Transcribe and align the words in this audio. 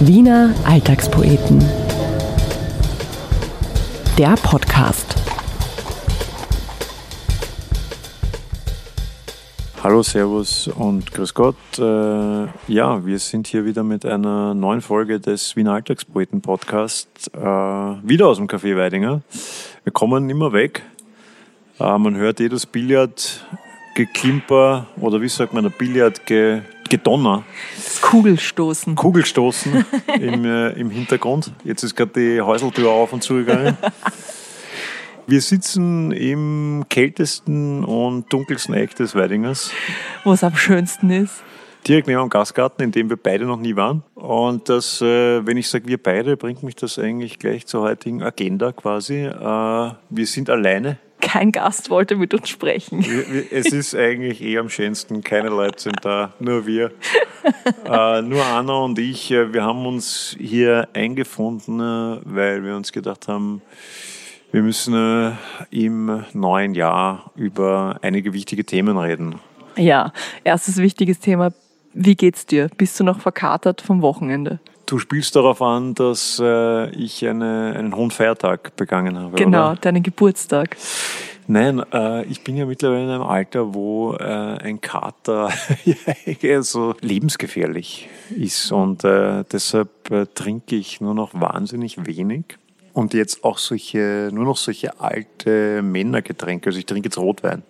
Wiener 0.00 0.54
Alltagspoeten. 0.66 1.58
Der 4.18 4.34
Podcast. 4.42 5.14
Hallo, 9.82 10.02
Servus 10.02 10.68
und 10.68 11.10
Grüß 11.12 11.32
Gott. 11.32 11.56
Äh, 11.78 11.82
ja, 11.82 13.06
wir 13.06 13.18
sind 13.18 13.46
hier 13.46 13.64
wieder 13.64 13.82
mit 13.84 14.04
einer 14.04 14.52
neuen 14.52 14.82
Folge 14.82 15.18
des 15.18 15.56
Wiener 15.56 15.72
Alltagspoeten 15.72 16.42
Podcasts. 16.42 17.28
Äh, 17.28 17.40
wieder 17.40 18.28
aus 18.28 18.36
dem 18.36 18.48
Café 18.48 18.76
Weidinger. 18.76 19.22
Wir 19.84 19.94
kommen 19.94 20.28
immer 20.28 20.52
weg. 20.52 20.82
Äh, 21.80 21.96
man 21.96 22.16
hört 22.16 22.38
eh 22.40 22.50
das 22.50 22.66
Billard 22.66 23.46
Geklimper 23.94 24.88
oder 25.00 25.22
wie 25.22 25.28
sagt 25.30 25.54
man, 25.54 25.62
der 25.64 25.70
Billard 25.70 26.20
-Ge 26.26 26.60
Gedonner. 26.88 27.44
Das 27.76 28.00
Kugelstoßen. 28.00 28.94
Kugelstoßen 28.94 29.84
im, 30.20 30.44
äh, 30.44 30.70
im 30.70 30.90
Hintergrund. 30.90 31.52
Jetzt 31.64 31.82
ist 31.82 31.94
gerade 31.94 32.12
die 32.14 32.40
Häuseltür 32.40 32.90
auf 32.90 33.12
und 33.12 33.22
zugegangen. 33.22 33.76
Wir 35.28 35.40
sitzen 35.40 36.12
im 36.12 36.84
kältesten 36.88 37.84
und 37.84 38.32
dunkelsten 38.32 38.74
Eck 38.74 38.94
des 38.94 39.16
Weidingers. 39.16 39.72
Wo 40.22 40.32
es 40.32 40.44
am 40.44 40.54
schönsten 40.54 41.10
ist. 41.10 41.42
Direkt 41.88 42.06
neben 42.06 42.20
dem 42.20 42.30
Gastgarten, 42.30 42.84
in 42.84 42.92
dem 42.92 43.10
wir 43.10 43.16
beide 43.16 43.44
noch 43.44 43.58
nie 43.58 43.74
waren. 43.74 44.04
Und 44.14 44.68
das, 44.68 45.00
äh, 45.02 45.44
wenn 45.46 45.56
ich 45.56 45.68
sage 45.68 45.86
wir 45.88 46.00
beide, 46.00 46.36
bringt 46.36 46.62
mich 46.62 46.76
das 46.76 46.98
eigentlich 46.98 47.38
gleich 47.40 47.66
zur 47.66 47.82
heutigen 47.82 48.22
Agenda 48.22 48.72
quasi. 48.72 49.24
Äh, 49.24 49.30
wir 50.10 50.26
sind 50.26 50.48
alleine 50.48 50.98
kein 51.36 51.52
Gast 51.52 51.90
wollte 51.90 52.16
mit 52.16 52.32
uns 52.32 52.48
sprechen. 52.48 53.04
Es 53.50 53.66
ist 53.66 53.94
eigentlich 53.94 54.40
eh 54.40 54.56
am 54.56 54.70
schönsten. 54.70 55.22
Keine 55.22 55.50
Leute 55.50 55.82
sind 55.82 55.98
da, 56.02 56.32
nur 56.38 56.66
wir. 56.66 56.92
äh, 57.84 58.22
nur 58.22 58.42
Anna 58.42 58.72
und 58.78 58.98
ich, 58.98 59.30
äh, 59.30 59.52
wir 59.52 59.62
haben 59.62 59.84
uns 59.84 60.34
hier 60.40 60.88
eingefunden, 60.94 61.78
äh, 61.78 62.20
weil 62.24 62.64
wir 62.64 62.74
uns 62.74 62.90
gedacht 62.90 63.28
haben, 63.28 63.60
wir 64.50 64.62
müssen 64.62 64.94
äh, 64.94 65.32
im 65.70 66.24
neuen 66.32 66.74
Jahr 66.74 67.30
über 67.34 67.98
einige 68.00 68.32
wichtige 68.32 68.64
Themen 68.64 68.96
reden. 68.96 69.38
Ja, 69.76 70.14
erstes 70.42 70.78
wichtiges 70.78 71.20
Thema. 71.20 71.52
Wie 71.98 72.14
geht's 72.14 72.44
dir? 72.44 72.68
Bist 72.76 73.00
du 73.00 73.04
noch 73.04 73.20
verkatert 73.20 73.80
vom 73.80 74.02
Wochenende? 74.02 74.60
Du 74.84 74.98
spielst 74.98 75.34
darauf 75.34 75.62
an, 75.62 75.94
dass 75.94 76.38
äh, 76.38 76.90
ich 76.90 77.26
eine, 77.26 77.74
einen 77.74 77.96
hohen 77.96 78.10
Feiertag 78.10 78.76
begangen 78.76 79.18
habe. 79.18 79.34
Genau, 79.36 79.70
oder? 79.70 79.76
deinen 79.76 80.02
Geburtstag. 80.02 80.76
Nein, 81.46 81.82
äh, 81.94 82.24
ich 82.26 82.44
bin 82.44 82.56
ja 82.56 82.66
mittlerweile 82.66 83.04
in 83.04 83.08
einem 83.08 83.22
Alter, 83.22 83.72
wo 83.72 84.12
äh, 84.12 84.22
ein 84.22 84.82
Kater 84.82 85.50
so 86.60 86.94
lebensgefährlich 87.00 88.10
ist 88.36 88.72
und 88.72 89.02
äh, 89.04 89.44
deshalb 89.50 90.10
äh, 90.10 90.26
trinke 90.26 90.76
ich 90.76 91.00
nur 91.00 91.14
noch 91.14 91.32
wahnsinnig 91.32 92.04
wenig. 92.04 92.58
Und 92.92 93.14
jetzt 93.14 93.42
auch 93.42 93.56
solche, 93.56 94.28
nur 94.32 94.44
noch 94.44 94.58
solche 94.58 95.00
alte 95.00 95.80
Männergetränke. 95.82 96.66
Also 96.66 96.78
ich 96.78 96.86
trinke 96.86 97.06
jetzt 97.08 97.18
Rotwein. 97.18 97.62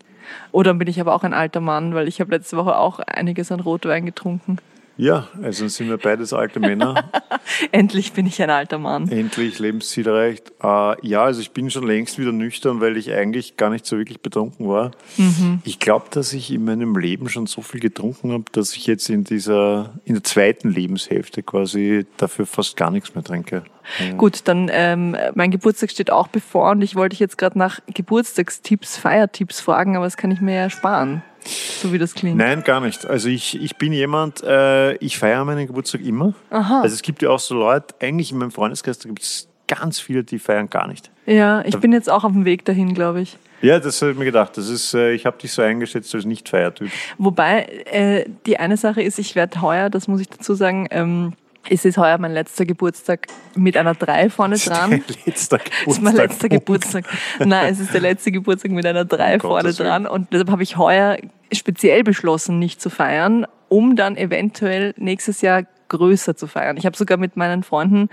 Dann 0.52 0.78
bin 0.78 0.88
ich 0.88 1.00
aber 1.00 1.14
auch 1.14 1.22
ein 1.22 1.34
alter 1.34 1.60
Mann, 1.60 1.94
weil 1.94 2.08
ich 2.08 2.20
habe 2.20 2.30
letzte 2.30 2.56
Woche 2.56 2.76
auch 2.76 2.98
einiges 2.98 3.52
an 3.52 3.60
Rotwein 3.60 4.06
getrunken. 4.06 4.58
Ja, 4.98 5.28
also 5.42 5.68
sind 5.68 5.88
wir 5.88 5.98
beides 5.98 6.32
alte 6.32 6.58
Männer. 6.58 7.10
Endlich 7.72 8.12
bin 8.12 8.26
ich 8.26 8.42
ein 8.42 8.48
alter 8.48 8.78
Mann. 8.78 9.10
Endlich 9.10 9.58
Lebensziel 9.58 10.06
erreicht. 10.06 10.52
Äh, 10.62 11.06
ja, 11.06 11.22
also 11.22 11.40
ich 11.40 11.50
bin 11.50 11.70
schon 11.70 11.86
längst 11.86 12.18
wieder 12.18 12.32
nüchtern, 12.32 12.80
weil 12.80 12.96
ich 12.96 13.12
eigentlich 13.12 13.56
gar 13.56 13.68
nicht 13.70 13.84
so 13.84 13.98
wirklich 13.98 14.20
betrunken 14.20 14.68
war. 14.68 14.92
Mhm. 15.18 15.60
Ich 15.64 15.78
glaube, 15.80 16.06
dass 16.10 16.32
ich 16.32 16.50
in 16.50 16.64
meinem 16.64 16.96
Leben 16.96 17.28
schon 17.28 17.46
so 17.46 17.60
viel 17.60 17.80
getrunken 17.80 18.32
habe, 18.32 18.44
dass 18.52 18.74
ich 18.74 18.86
jetzt 18.86 19.10
in 19.10 19.24
dieser, 19.24 19.94
in 20.04 20.14
der 20.14 20.24
zweiten 20.24 20.70
Lebenshälfte 20.70 21.42
quasi 21.42 22.06
dafür 22.16 22.46
fast 22.46 22.76
gar 22.76 22.90
nichts 22.90 23.14
mehr 23.14 23.24
trinke. 23.24 23.64
Ja. 24.00 24.14
Gut, 24.14 24.40
dann 24.44 24.70
ähm, 24.72 25.16
mein 25.34 25.50
Geburtstag 25.50 25.90
steht 25.90 26.10
auch 26.10 26.28
bevor 26.28 26.70
und 26.70 26.82
ich 26.82 26.96
wollte 26.96 27.10
dich 27.10 27.20
jetzt 27.20 27.38
gerade 27.38 27.58
nach 27.58 27.80
Geburtstagstipps, 27.92 28.96
Feiertipps 28.96 29.60
fragen, 29.60 29.96
aber 29.96 30.06
das 30.06 30.16
kann 30.16 30.30
ich 30.30 30.40
mir 30.40 30.56
ja 30.56 30.70
sparen 30.70 31.22
so 31.82 31.92
wie 31.92 31.98
das 31.98 32.14
klingt. 32.14 32.36
Nein, 32.36 32.62
gar 32.62 32.80
nicht. 32.80 33.06
Also 33.06 33.28
ich, 33.28 33.60
ich 33.60 33.76
bin 33.76 33.92
jemand, 33.92 34.42
äh, 34.42 34.94
ich 34.96 35.18
feiere 35.18 35.44
meinen 35.44 35.66
Geburtstag 35.66 36.02
immer. 36.02 36.34
Aha. 36.50 36.80
Also 36.82 36.94
es 36.94 37.02
gibt 37.02 37.22
ja 37.22 37.30
auch 37.30 37.38
so 37.38 37.54
Leute, 37.54 37.94
eigentlich 38.00 38.32
in 38.32 38.38
meinem 38.38 38.50
Freundeskreis 38.50 38.98
gibt 39.00 39.22
es 39.22 39.48
ganz 39.68 39.98
viele, 39.98 40.24
die 40.24 40.38
feiern 40.38 40.70
gar 40.70 40.86
nicht. 40.86 41.10
Ja, 41.26 41.62
ich 41.64 41.72
da, 41.72 41.78
bin 41.78 41.92
jetzt 41.92 42.10
auch 42.10 42.24
auf 42.24 42.32
dem 42.32 42.44
Weg 42.44 42.64
dahin, 42.64 42.94
glaube 42.94 43.20
ich. 43.20 43.36
Ja, 43.62 43.80
das 43.80 44.00
habe 44.02 44.12
ich 44.12 44.18
mir 44.18 44.24
gedacht. 44.24 44.56
Das 44.56 44.68
ist, 44.68 44.94
äh, 44.94 45.12
ich 45.12 45.26
habe 45.26 45.38
dich 45.38 45.52
so 45.52 45.62
eingeschätzt 45.62 46.14
als 46.14 46.24
Nicht-Feiertyp. 46.24 46.90
Wobei, 47.18 47.64
äh, 47.86 48.24
die 48.46 48.58
eine 48.58 48.76
Sache 48.76 49.02
ist, 49.02 49.18
ich 49.18 49.34
werde 49.34 49.60
heuer, 49.62 49.90
das 49.90 50.08
muss 50.08 50.20
ich 50.20 50.28
dazu 50.28 50.54
sagen, 50.54 50.86
ähm, 50.90 51.32
es 51.70 51.84
ist 51.84 51.98
heuer 51.98 52.18
mein 52.18 52.32
letzter 52.32 52.64
Geburtstag 52.64 53.26
mit 53.54 53.76
einer 53.76 53.94
3 53.94 54.30
vorne 54.30 54.56
dran. 54.56 55.02
Letzter 55.24 55.58
Geburtstag. 55.58 55.70
das 55.84 55.96
ist 55.96 56.02
mein 56.02 56.16
letzter 56.16 56.48
Geburtstag. 56.48 57.04
Nein, 57.38 57.72
es 57.72 57.80
ist 57.80 57.92
der 57.92 58.00
letzte 58.00 58.32
Geburtstag 58.32 58.70
mit 58.72 58.86
einer 58.86 59.04
3 59.04 59.36
oh 59.36 59.40
vorne 59.40 59.72
dran. 59.72 60.06
Und 60.06 60.32
deshalb 60.32 60.50
habe 60.50 60.62
ich 60.62 60.76
heuer 60.76 61.16
speziell 61.52 62.02
beschlossen, 62.02 62.58
nicht 62.58 62.80
zu 62.80 62.90
feiern, 62.90 63.46
um 63.68 63.96
dann 63.96 64.16
eventuell 64.16 64.94
nächstes 64.96 65.40
Jahr 65.40 65.64
größer 65.88 66.36
zu 66.36 66.46
feiern. 66.46 66.76
Ich 66.76 66.86
habe 66.86 66.96
sogar 66.96 67.18
mit 67.18 67.36
meinen 67.36 67.62
Freunden 67.62 68.08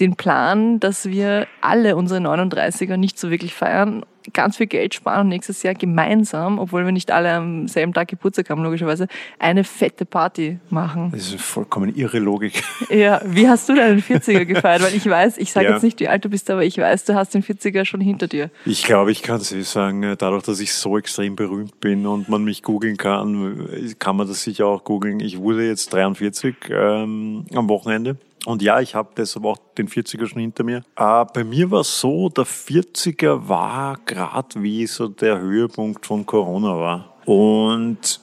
den 0.00 0.16
Plan, 0.16 0.80
dass 0.80 1.06
wir 1.06 1.46
alle 1.60 1.96
unsere 1.96 2.20
39er 2.20 2.96
nicht 2.96 3.18
so 3.18 3.30
wirklich 3.30 3.54
feiern 3.54 4.04
ganz 4.32 4.56
viel 4.56 4.66
Geld 4.66 4.94
sparen 4.94 5.22
und 5.22 5.28
nächstes 5.28 5.62
Jahr 5.62 5.74
gemeinsam, 5.74 6.58
obwohl 6.58 6.84
wir 6.84 6.92
nicht 6.92 7.10
alle 7.10 7.32
am 7.32 7.68
selben 7.68 7.92
Tag 7.92 8.08
Geburtstag 8.08 8.50
haben, 8.50 8.62
logischerweise, 8.62 9.08
eine 9.38 9.64
fette 9.64 10.04
Party 10.04 10.58
machen. 10.70 11.10
Das 11.12 11.22
ist 11.22 11.30
eine 11.30 11.38
vollkommen 11.38 11.94
irre 11.94 12.18
Logik. 12.18 12.62
Ja, 12.88 13.20
wie 13.24 13.48
hast 13.48 13.68
du 13.68 13.74
deinen 13.74 14.00
40er 14.00 14.44
gefeiert? 14.44 14.82
Weil 14.82 14.94
ich 14.94 15.04
weiß, 15.04 15.38
ich 15.38 15.52
sage 15.52 15.66
ja. 15.66 15.72
jetzt 15.72 15.82
nicht, 15.82 15.98
wie 16.00 16.08
alt 16.08 16.24
du 16.24 16.28
bist, 16.28 16.48
aber 16.50 16.64
ich 16.64 16.78
weiß, 16.78 17.04
du 17.04 17.14
hast 17.14 17.34
den 17.34 17.42
40er 17.42 17.84
schon 17.84 18.00
hinter 18.00 18.28
dir. 18.28 18.50
Ich 18.64 18.84
glaube, 18.84 19.10
ich 19.10 19.22
kann 19.22 19.40
es 19.40 19.52
eh 19.52 19.62
sagen, 19.62 20.14
dadurch, 20.18 20.44
dass 20.44 20.60
ich 20.60 20.72
so 20.72 20.96
extrem 20.96 21.36
berühmt 21.36 21.80
bin 21.80 22.06
und 22.06 22.28
man 22.28 22.44
mich 22.44 22.62
googeln 22.62 22.96
kann, 22.96 23.68
kann 23.98 24.16
man 24.16 24.28
das 24.28 24.42
sicher 24.42 24.66
auch 24.66 24.84
googeln. 24.84 25.20
Ich 25.20 25.38
wurde 25.38 25.66
jetzt 25.66 25.92
43 25.92 26.54
ähm, 26.70 27.44
am 27.54 27.68
Wochenende. 27.68 28.16
Und 28.46 28.62
ja, 28.62 28.80
ich 28.80 28.94
habe 28.94 29.10
deshalb 29.16 29.44
auch 29.44 29.58
den 29.76 29.88
40er 29.88 30.28
schon 30.28 30.40
hinter 30.40 30.62
mir. 30.62 30.84
Äh, 30.94 31.24
bei 31.34 31.42
mir 31.42 31.72
war 31.72 31.80
es 31.80 31.98
so, 31.98 32.28
der 32.28 32.46
40er 32.46 33.48
war 33.48 33.98
gerade 34.06 34.62
wie 34.62 34.86
so 34.86 35.08
der 35.08 35.40
Höhepunkt 35.40 36.06
von 36.06 36.24
Corona 36.24 36.76
war. 36.76 37.16
Und 37.24 38.20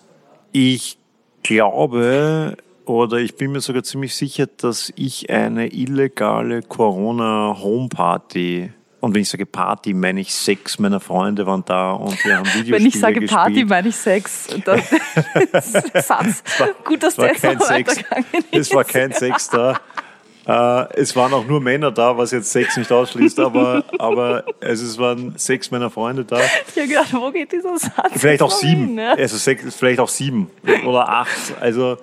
ich 0.54 0.98
glaube, 1.44 2.56
oder 2.86 3.18
ich 3.18 3.36
bin 3.36 3.52
mir 3.52 3.60
sogar 3.60 3.84
ziemlich 3.84 4.16
sicher, 4.16 4.48
dass 4.48 4.94
ich 4.96 5.30
eine 5.30 5.74
illegale 5.74 6.62
Corona-Homeparty 6.62 8.72
und 9.04 9.14
wenn 9.14 9.24
ich 9.24 9.30
sage 9.30 9.46
Party, 9.46 9.94
meine 9.94 10.22
ich 10.22 10.34
Sex. 10.34 10.80
Meine 10.80 11.02
Freunde 11.02 11.46
waren 11.46 11.66
da 11.66 11.92
und 11.92 12.24
wir 12.24 12.38
haben 12.38 12.46
Videospiele 12.46 12.80
Wenn 12.80 12.86
ich 12.86 12.98
sage 12.98 13.20
gespielt. 13.20 13.32
Party, 13.32 13.66
meine 13.66 13.90
ich 13.90 13.98
Sex. 13.98 14.48
Das, 14.64 15.74
Satz. 16.08 16.42
Gut, 16.86 17.04
dass 17.04 17.16
der 17.16 17.34
jetzt 17.34 17.44
weitergegangen 17.44 18.26
ist. 18.52 18.70
Es 18.70 18.74
war 18.74 18.86
kein 18.86 19.12
Sex 19.12 19.50
da. 19.50 19.78
Äh, 20.46 20.94
es 21.00 21.16
waren 21.16 21.34
auch 21.34 21.46
nur 21.46 21.62
Männer 21.62 21.92
da, 21.92 22.18
was 22.18 22.32
jetzt 22.32 22.52
sechs 22.52 22.76
nicht 22.76 22.92
ausschließt, 22.92 23.40
aber, 23.40 23.84
aber 23.98 24.44
also 24.62 24.86
es 24.86 24.98
waren 24.98 25.34
sechs 25.38 25.72
meiner 25.72 25.90
Freunde 25.90 26.26
da. 26.26 26.40
Ich 26.68 26.78
habe 26.78 26.88
gedacht, 26.88 27.14
wo 27.14 27.32
geht 27.32 27.52
dieser 27.52 27.78
Satz? 27.78 28.12
Vielleicht 28.16 28.42
auch 28.42 28.52
sieben. 28.52 28.88
Hin, 28.88 28.98
ja? 28.98 29.14
Also 29.14 29.38
sechs, 29.38 29.76
vielleicht 29.76 30.00
auch 30.00 30.10
sieben 30.10 30.50
oder 30.86 31.08
acht. 31.08 31.54
Also 31.60 31.98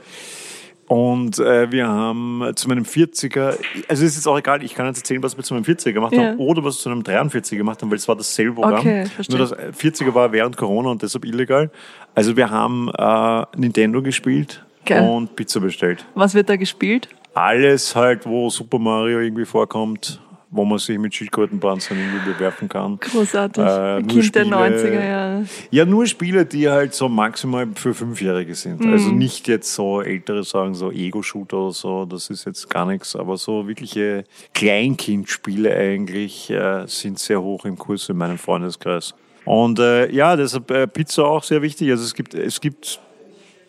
und 0.91 1.39
äh, 1.39 1.71
wir 1.71 1.87
haben 1.87 2.51
zu 2.57 2.67
meinem 2.67 2.83
40er, 2.83 3.57
also 3.87 4.05
es 4.05 4.17
ist 4.17 4.27
auch 4.27 4.37
egal, 4.37 4.65
ich 4.65 4.75
kann 4.75 4.87
jetzt 4.87 4.99
erzählen, 4.99 5.23
was 5.23 5.37
wir 5.37 5.45
zu 5.45 5.55
meinem 5.55 5.63
40er 5.63 5.93
gemacht 5.93 6.13
ja. 6.13 6.31
haben 6.31 6.39
oder 6.39 6.65
was 6.65 6.79
wir 6.79 6.81
zu 6.81 6.91
einem 6.91 7.03
43er 7.03 7.57
gemacht 7.57 7.81
haben, 7.81 7.91
weil 7.91 7.99
es 7.99 8.09
war 8.09 8.17
dasselbe 8.17 8.55
Programm. 8.55 8.81
Okay, 8.81 9.05
Nur 9.29 9.39
das 9.39 9.55
40er 9.55 10.13
war 10.15 10.33
während 10.33 10.57
Corona 10.57 10.91
und 10.91 11.01
deshalb 11.01 11.25
illegal. 11.25 11.71
Also 12.17 12.37
wir 12.37 12.51
haben 12.51 12.91
äh, 12.99 13.45
Nintendo 13.57 14.03
gespielt 14.03 14.65
Geil. 14.85 15.09
und 15.09 15.37
Pizza 15.37 15.61
bestellt. 15.61 16.05
Was 16.17 16.35
wird 16.35 16.49
da 16.49 16.57
gespielt? 16.57 17.09
Alles 17.35 17.95
halt, 17.95 18.27
wo 18.27 18.51
Super 18.51 18.79
Mario 18.79 19.21
irgendwie 19.21 19.45
vorkommt, 19.45 20.21
wo 20.51 20.65
man 20.65 20.79
sich 20.79 20.99
mit 20.99 21.15
Schildkrötenpanzern 21.15 21.97
irgendwie 21.97 22.33
bewerfen 22.33 22.69
kann. 22.69 22.99
Großartig. 22.99 23.63
Äh, 23.63 24.03
kind 24.03 24.25
Spiele, 24.25 24.45
der 24.45 24.47
90er 24.47 25.05
Jahre. 25.05 25.45
Ja, 25.71 25.85
nur 25.85 26.07
Spiele, 26.07 26.45
die 26.45 26.69
halt 26.69 26.93
so 26.93 27.09
maximal 27.09 27.69
für 27.75 27.95
Fünfjährige 27.95 28.55
sind. 28.55 28.81
Mhm. 28.81 28.93
Also 28.93 29.11
nicht 29.11 29.47
jetzt 29.47 29.73
so 29.73 30.03
ältere 30.03 30.43
sagen, 30.43 30.75
so 30.75 30.91
Ego-Shooter 30.91 31.57
oder 31.57 31.73
so, 31.73 32.05
das 32.05 32.31
ist 32.31 32.47
jetzt 32.47 32.69
gar 32.69 32.87
nichts, 32.87 33.15
aber 33.15 33.37
so 33.37 33.69
wirkliche 33.69 34.25
Kleinkindspiele 34.55 35.75
eigentlich 35.75 36.51
äh, 36.51 36.85
sind 36.87 37.19
sehr 37.21 37.41
hoch 37.41 37.65
im 37.65 37.79
Kurs 37.79 38.09
in 38.09 38.17
meinem 38.17 38.39
Freundeskreis. 38.39 39.15
Und 39.45 39.79
äh, 39.79 40.11
ja, 40.11 40.37
deshalb 40.37 40.71
äh, 40.71 40.87
Pizza 40.87 41.25
auch 41.25 41.45
sehr 41.45 41.63
wichtig. 41.63 41.91
Also 41.91 42.05
es 42.05 42.15
gibt, 42.15 42.35
es 42.35 42.61
gibt 42.61 43.01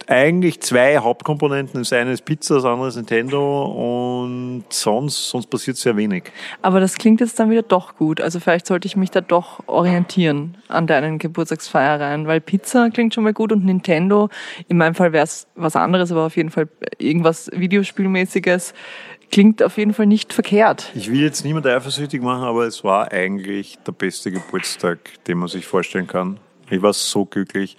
eigentlich 0.10 0.62
zwei 0.62 0.98
Hauptkomponenten. 0.98 1.82
Das 1.82 1.94
eine 1.94 2.12
ist 2.12 2.26
Pizza, 2.26 2.56
das 2.56 2.66
andere 2.66 2.88
ist 2.90 2.96
Nintendo 2.96 3.64
und 3.66 4.64
sonst, 4.70 5.30
sonst 5.30 5.48
passiert 5.50 5.78
sehr 5.78 5.98
wenig. 5.98 6.24
Aber 6.62 6.80
das 6.80 6.96
klingt 6.98 7.22
jetzt 7.22 7.40
dann 7.40 7.50
wieder 7.50 7.64
doch 7.64 7.96
gut. 7.96 8.22
Also 8.22 8.40
vielleicht 8.40 8.68
sollte 8.68 8.88
ich 8.88 8.96
mich 8.96 9.12
da 9.12 9.22
doch 9.22 9.68
orientieren 9.68 10.58
an 10.68 10.88
deinen 10.88 11.18
Geburtstagsfeiereien, 11.18 12.28
weil 12.28 12.42
Pizza 12.42 12.90
klingt 12.90 13.14
schon 13.14 13.24
mal 13.24 13.34
gut 13.34 13.52
und 13.52 13.66
Nintendo, 13.66 14.30
in 14.68 14.78
meinem 14.78 14.96
Fall 14.96 15.14
wäre 15.14 15.24
es 15.24 15.48
was 15.56 15.76
anderes, 15.76 16.12
aber 16.12 16.26
auf 16.26 16.38
jeden 16.38 16.50
Fall 16.50 16.68
irgendwas 16.98 17.50
Videospielmäßiges. 17.54 18.74
Klingt 19.32 19.64
auf 19.64 19.78
jeden 19.78 19.94
Fall 19.94 20.08
nicht 20.08 20.34
verkehrt. 20.34 20.92
Ich 20.94 21.10
will 21.10 21.22
jetzt 21.22 21.46
niemand 21.46 21.66
eifersüchtig 21.66 22.22
machen, 22.22 22.44
aber 22.44 22.66
es 22.66 22.84
war 22.84 23.14
eigentlich 23.14 23.78
der 23.88 23.94
beste 23.94 24.30
Geburtstag, 24.30 25.00
den 25.26 25.38
man 25.38 25.48
sich 25.48 25.66
vorstellen 25.66 26.08
kann. 26.08 26.38
Ich 26.72 26.82
war 26.82 26.94
so 26.94 27.26
glücklich. 27.26 27.78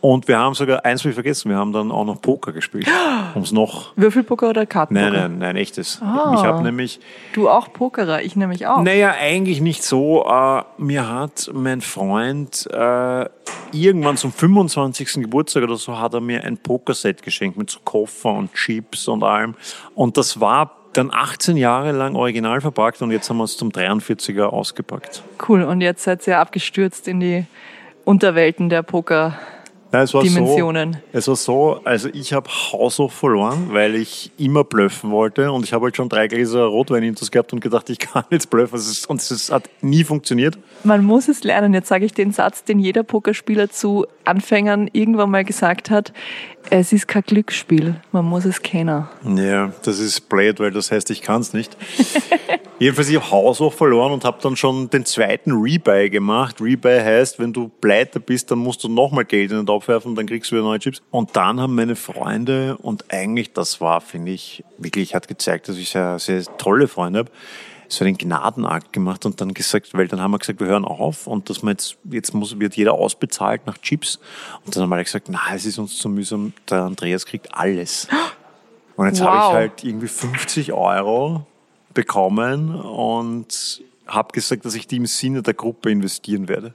Und 0.00 0.28
wir 0.28 0.38
haben 0.38 0.54
sogar 0.54 0.84
eins 0.84 1.04
will 1.04 1.12
vergessen, 1.12 1.50
wir 1.50 1.56
haben 1.56 1.72
dann 1.72 1.90
auch 1.90 2.04
noch 2.04 2.20
Poker 2.20 2.52
gespielt. 2.52 2.86
Um's 3.34 3.50
noch. 3.50 3.96
Würfelpoker 3.96 4.50
oder 4.50 4.66
Kartenpoker? 4.66 5.10
Nein, 5.10 5.30
nein, 5.32 5.38
nein, 5.38 5.56
echtes. 5.56 6.00
Ah, 6.02 6.34
ich 6.36 6.44
habe 6.44 6.62
nämlich. 6.62 7.00
Du 7.32 7.48
auch 7.48 7.72
Pokerer, 7.72 8.22
ich 8.22 8.36
nämlich 8.36 8.66
auch. 8.66 8.82
Naja, 8.82 9.14
eigentlich 9.18 9.60
nicht 9.60 9.82
so. 9.82 10.24
Äh, 10.24 10.62
mir 10.78 11.08
hat 11.08 11.50
mein 11.52 11.80
Freund 11.80 12.68
äh, 12.70 13.28
irgendwann 13.72 14.16
zum 14.16 14.32
25. 14.32 15.14
Geburtstag 15.14 15.64
oder 15.64 15.76
so 15.76 15.98
hat 15.98 16.14
er 16.14 16.20
mir 16.20 16.44
ein 16.44 16.58
Pokerset 16.58 17.22
geschenkt 17.22 17.56
mit 17.56 17.70
so 17.70 17.80
Koffer 17.84 18.32
und 18.32 18.52
Chips 18.52 19.08
und 19.08 19.22
allem. 19.22 19.54
Und 19.94 20.16
das 20.18 20.40
war 20.40 20.76
dann 20.92 21.10
18 21.12 21.56
Jahre 21.56 21.92
lang 21.92 22.14
original 22.14 22.60
verpackt 22.60 23.02
und 23.02 23.10
jetzt 23.10 23.28
haben 23.28 23.38
wir 23.38 23.44
es 23.44 23.56
zum 23.56 23.70
43er 23.70 24.44
ausgepackt. 24.44 25.22
Cool, 25.48 25.62
und 25.62 25.80
jetzt 25.80 26.04
seid 26.04 26.26
ihr 26.26 26.38
abgestürzt 26.38 27.08
in 27.08 27.20
die 27.20 27.46
Unterwelten 28.06 28.68
der 28.68 28.84
Poker. 28.84 29.36
Nein, 29.90 30.04
es 30.04 30.14
war 30.14 30.22
Dimensionen. 30.22 30.98
So, 31.12 31.18
es 31.18 31.28
war 31.28 31.36
so, 31.36 31.80
also 31.82 32.08
ich 32.12 32.32
habe 32.32 32.48
haushoch 32.48 33.10
verloren, 33.10 33.70
weil 33.72 33.96
ich 33.96 34.30
immer 34.38 34.62
blöffen 34.62 35.10
wollte 35.10 35.50
und 35.50 35.64
ich 35.64 35.72
habe 35.72 35.86
halt 35.86 35.96
schon 35.96 36.08
drei 36.08 36.28
Gläser 36.28 36.66
Rotwein 36.66 37.02
intus 37.02 37.32
gehabt 37.32 37.52
und 37.52 37.60
gedacht, 37.60 37.90
ich 37.90 37.98
kann 37.98 38.22
jetzt 38.30 38.48
blöffen 38.48 38.78
und 39.08 39.20
es 39.20 39.50
hat 39.50 39.68
nie 39.80 40.04
funktioniert. 40.04 40.56
Man 40.84 41.04
muss 41.04 41.26
es 41.28 41.42
lernen. 41.42 41.74
Jetzt 41.74 41.88
sage 41.88 42.04
ich 42.04 42.14
den 42.14 42.30
Satz, 42.30 42.62
den 42.62 42.78
jeder 42.78 43.02
Pokerspieler 43.02 43.70
zu 43.70 44.06
Anfängern 44.24 44.88
irgendwann 44.92 45.30
mal 45.30 45.44
gesagt 45.44 45.90
hat. 45.90 46.12
Es 46.70 46.92
ist 46.92 47.08
kein 47.08 47.22
Glücksspiel, 47.22 47.96
man 48.12 48.24
muss 48.24 48.44
es 48.44 48.62
kennen. 48.62 49.08
Ja, 49.36 49.72
das 49.82 49.98
ist 49.98 50.28
blöd, 50.28 50.60
weil 50.60 50.70
das 50.70 50.92
heißt, 50.92 51.10
ich 51.10 51.22
kann 51.22 51.40
es 51.40 51.52
nicht. 51.52 51.76
Jedenfalls, 52.78 53.08
ich 53.08 53.16
habe 53.16 53.30
haushoch 53.30 53.72
verloren 53.72 54.12
und 54.12 54.26
habe 54.26 54.38
dann 54.42 54.54
schon 54.54 54.90
den 54.90 55.06
zweiten 55.06 55.52
Rebuy 55.52 56.10
gemacht. 56.10 56.60
Rebuy 56.60 57.00
heißt, 57.00 57.38
wenn 57.38 57.50
du 57.50 57.68
pleite 57.68 58.20
bist, 58.20 58.50
dann 58.50 58.58
musst 58.58 58.84
du 58.84 58.88
nochmal 58.88 59.24
Geld 59.24 59.50
in 59.50 59.56
den 59.56 59.66
Topf 59.66 59.88
werfen 59.88 60.08
und 60.08 60.16
dann 60.16 60.26
kriegst 60.26 60.50
du 60.50 60.56
wieder 60.56 60.64
neue 60.64 60.78
Chips. 60.78 61.00
Und 61.10 61.34
dann 61.36 61.58
haben 61.58 61.74
meine 61.74 61.96
Freunde, 61.96 62.76
und 62.76 63.10
eigentlich 63.10 63.54
das 63.54 63.80
war, 63.80 64.02
finde 64.02 64.32
ich, 64.32 64.62
wirklich 64.76 65.14
hat 65.14 65.26
gezeigt, 65.26 65.70
dass 65.70 65.78
ich 65.78 65.88
sehr, 65.88 66.18
sehr 66.18 66.44
tolle 66.58 66.86
Freunde 66.86 67.20
habe, 67.20 67.30
so 67.88 68.04
einen 68.04 68.18
Gnadenakt 68.18 68.92
gemacht 68.92 69.24
und 69.24 69.40
dann 69.40 69.54
gesagt, 69.54 69.94
weil 69.94 70.08
dann 70.08 70.20
haben 70.20 70.32
wir 70.32 70.38
gesagt, 70.38 70.60
wir 70.60 70.66
hören 70.66 70.84
auf 70.84 71.26
und 71.26 71.48
dass 71.48 71.62
man 71.62 71.72
jetzt, 71.72 71.96
jetzt 72.10 72.34
muss, 72.34 72.60
wird 72.60 72.76
jeder 72.76 72.92
ausbezahlt 72.92 73.66
nach 73.66 73.78
Chips. 73.78 74.20
Und 74.66 74.76
dann 74.76 74.82
haben 74.82 74.90
wir 74.90 75.02
gesagt, 75.02 75.28
na, 75.30 75.40
es 75.54 75.64
ist 75.64 75.78
uns 75.78 75.96
zu 75.96 76.10
mühsam, 76.10 76.52
der 76.68 76.82
Andreas 76.82 77.24
kriegt 77.24 77.54
alles. 77.54 78.06
Und 78.96 79.06
jetzt 79.06 79.20
wow. 79.20 79.28
habe 79.28 79.46
ich 79.46 79.54
halt 79.54 79.84
irgendwie 79.84 80.08
50 80.08 80.74
Euro 80.74 81.46
bekommen 81.96 82.78
und 82.78 83.82
habe 84.06 84.32
gesagt, 84.32 84.64
dass 84.64 84.74
ich 84.74 84.86
die 84.86 84.96
im 84.96 85.06
Sinne 85.06 85.42
der 85.42 85.54
Gruppe 85.54 85.90
investieren 85.90 86.46
werde 86.46 86.74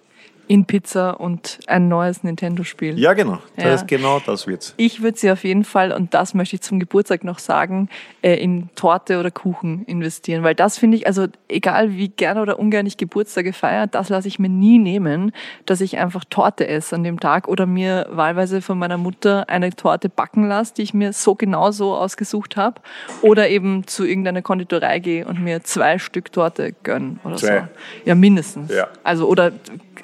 in 0.52 0.66
Pizza 0.66 1.22
und 1.22 1.60
ein 1.68 1.88
neues 1.88 2.24
Nintendo-Spiel. 2.24 3.00
Ja, 3.00 3.14
genau. 3.14 3.40
Das 3.56 3.64
ja. 3.64 3.74
Ist 3.76 3.88
genau 3.88 4.20
das 4.20 4.48
wird's. 4.48 4.74
Ich 4.76 5.02
würde 5.02 5.18
sie 5.18 5.32
auf 5.32 5.46
jeden 5.46 5.64
Fall, 5.64 5.94
und 5.94 6.14
das 6.14 6.34
möchte 6.34 6.58
ich 6.58 6.62
zum 6.62 6.78
Geburtstag 6.78 7.24
noch 7.24 7.40
sagen, 7.40 7.88
äh, 8.22 8.36
in 8.36 8.68
Torte 8.76 9.22
oder 9.22 9.32
Kuchen 9.32 9.86
investieren. 9.86 10.44
Weil 10.44 10.54
das 10.54 10.78
finde 10.78 10.98
ich, 10.98 11.08
also 11.08 11.28
egal 11.48 11.94
wie 11.94 12.10
gerne 12.10 12.42
oder 12.42 12.60
ungern 12.60 12.86
ich 12.86 12.98
Geburtstage 12.98 13.54
feiere, 13.54 13.88
das 13.88 14.10
lasse 14.10 14.28
ich 14.28 14.40
mir 14.40 14.50
nie 14.50 14.78
nehmen, 14.78 15.32
dass 15.66 15.80
ich 15.80 15.98
einfach 15.98 16.26
Torte 16.30 16.68
esse 16.68 16.96
an 16.96 17.06
dem 17.06 17.22
Tag 17.22 17.48
oder 17.48 17.66
mir 17.66 18.08
wahlweise 18.12 18.62
von 18.62 18.78
meiner 18.78 18.98
Mutter 18.98 19.46
eine 19.48 19.70
Torte 19.70 20.10
backen 20.10 20.50
lasse, 20.50 20.74
die 20.74 20.82
ich 20.82 20.94
mir 20.94 21.14
so 21.14 21.34
genau 21.34 21.72
so 21.72 21.96
ausgesucht 21.96 22.58
habe. 22.58 22.82
Oder 23.22 23.48
eben 23.48 23.88
zu 23.88 24.04
irgendeiner 24.04 24.42
Konditorei 24.42 25.00
gehe 25.00 25.26
und 25.26 25.42
mir 25.42 25.64
zwei 25.64 25.98
Stück 25.98 26.34
Torte 26.34 26.74
gönne 26.84 27.16
oder 27.24 27.38
zwei. 27.38 27.60
so. 27.60 27.68
Ja, 28.04 28.16
mindestens. 28.16 28.70
Ja. 28.70 28.90
Also, 29.04 29.30
oder 29.30 29.54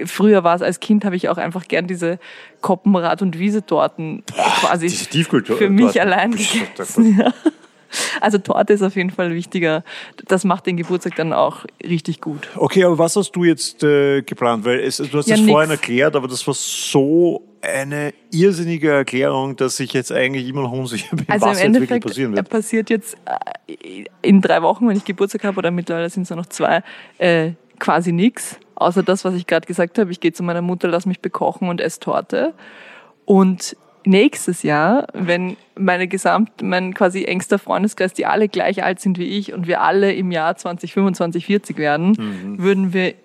früher 0.05 0.36
war 0.43 0.55
es 0.55 0.61
als 0.61 0.79
Kind, 0.79 1.05
habe 1.05 1.15
ich 1.15 1.29
auch 1.29 1.37
einfach 1.37 1.67
gern 1.67 1.87
diese 1.87 2.19
Koppenrad- 2.61 3.21
und 3.21 3.37
Wiesetorten 3.39 4.23
quasi 4.61 4.89
für 4.89 5.69
mich 5.69 5.99
allein 6.01 6.31
gegessen. 6.31 7.19
Ja. 7.19 7.33
Also 8.21 8.37
Torte 8.37 8.73
ist 8.73 8.81
auf 8.81 8.95
jeden 8.95 9.11
Fall 9.11 9.33
wichtiger. 9.33 9.83
Das 10.27 10.43
macht 10.43 10.65
den 10.65 10.77
Geburtstag 10.77 11.15
dann 11.15 11.33
auch 11.33 11.65
richtig 11.83 12.21
gut. 12.21 12.49
Okay, 12.55 12.83
aber 12.83 12.97
was 12.97 13.15
hast 13.15 13.31
du 13.31 13.43
jetzt 13.43 13.83
äh, 13.83 14.21
geplant? 14.21 14.65
Weil 14.65 14.79
es, 14.79 14.97
du 14.97 15.17
hast 15.17 15.27
ja, 15.27 15.35
das 15.35 15.41
nix. 15.41 15.51
vorhin 15.51 15.71
erklärt, 15.71 16.15
aber 16.15 16.27
das 16.27 16.45
war 16.45 16.53
so 16.53 17.43
eine 17.61 18.13
irrsinnige 18.31 18.91
Erklärung, 18.91 19.55
dass 19.55 19.79
ich 19.79 19.93
jetzt 19.93 20.11
eigentlich 20.11 20.47
immer 20.47 20.61
noch 20.61 20.71
unsicher 20.71 21.15
bin, 21.15 21.25
also 21.27 21.47
was 21.47 21.59
im 21.59 21.67
Endeffekt 21.67 21.89
jetzt 21.89 21.89
wirklich 21.89 22.11
passieren 22.11 22.35
wird. 22.35 22.49
passiert 22.49 22.89
jetzt 22.89 23.17
äh, 23.67 24.05
in 24.21 24.41
drei 24.41 24.61
Wochen, 24.61 24.87
wenn 24.87 24.97
ich 24.97 25.05
Geburtstag 25.05 25.43
habe, 25.43 25.57
oder 25.57 25.71
mittlerweile 25.71 26.09
sind 26.09 26.23
es 26.23 26.29
noch 26.29 26.45
zwei, 26.45 26.83
äh, 27.17 27.51
quasi 27.79 28.11
nichts. 28.11 28.59
Außer 28.77 29.01
das, 29.01 29.25
was 29.25 29.33
ich 29.33 29.47
gerade 29.47 29.65
gesagt 29.65 29.97
habe, 29.97 30.11
ich 30.11 30.19
gehe 30.19 30.33
zu 30.33 30.43
meiner 30.43 30.61
Mutter, 30.61 30.87
lass 30.87 31.05
mich 31.05 31.19
bekochen 31.19 31.67
und 31.67 31.81
esse 31.81 31.99
Torte. 31.99 32.53
Und 33.25 33.75
nächstes 34.05 34.61
Jahr, 34.63 35.07
wenn 35.13 35.57
meine 35.75 36.07
gesamt, 36.07 36.61
mein 36.61 36.93
quasi 36.93 37.23
engster 37.23 37.57
Freundeskreis, 37.59 38.13
die 38.13 38.27
alle 38.27 38.47
gleich 38.47 38.83
alt 38.83 38.99
sind 38.99 39.17
wie 39.17 39.25
ich 39.25 39.53
und 39.53 39.67
wir 39.67 39.81
alle 39.81 40.13
im 40.13 40.31
Jahr 40.31 40.55
2025, 40.55 41.45
40 41.45 41.77
werden, 41.77 42.09
mhm. 42.09 42.59
würden 42.59 42.93
wir 42.93 43.15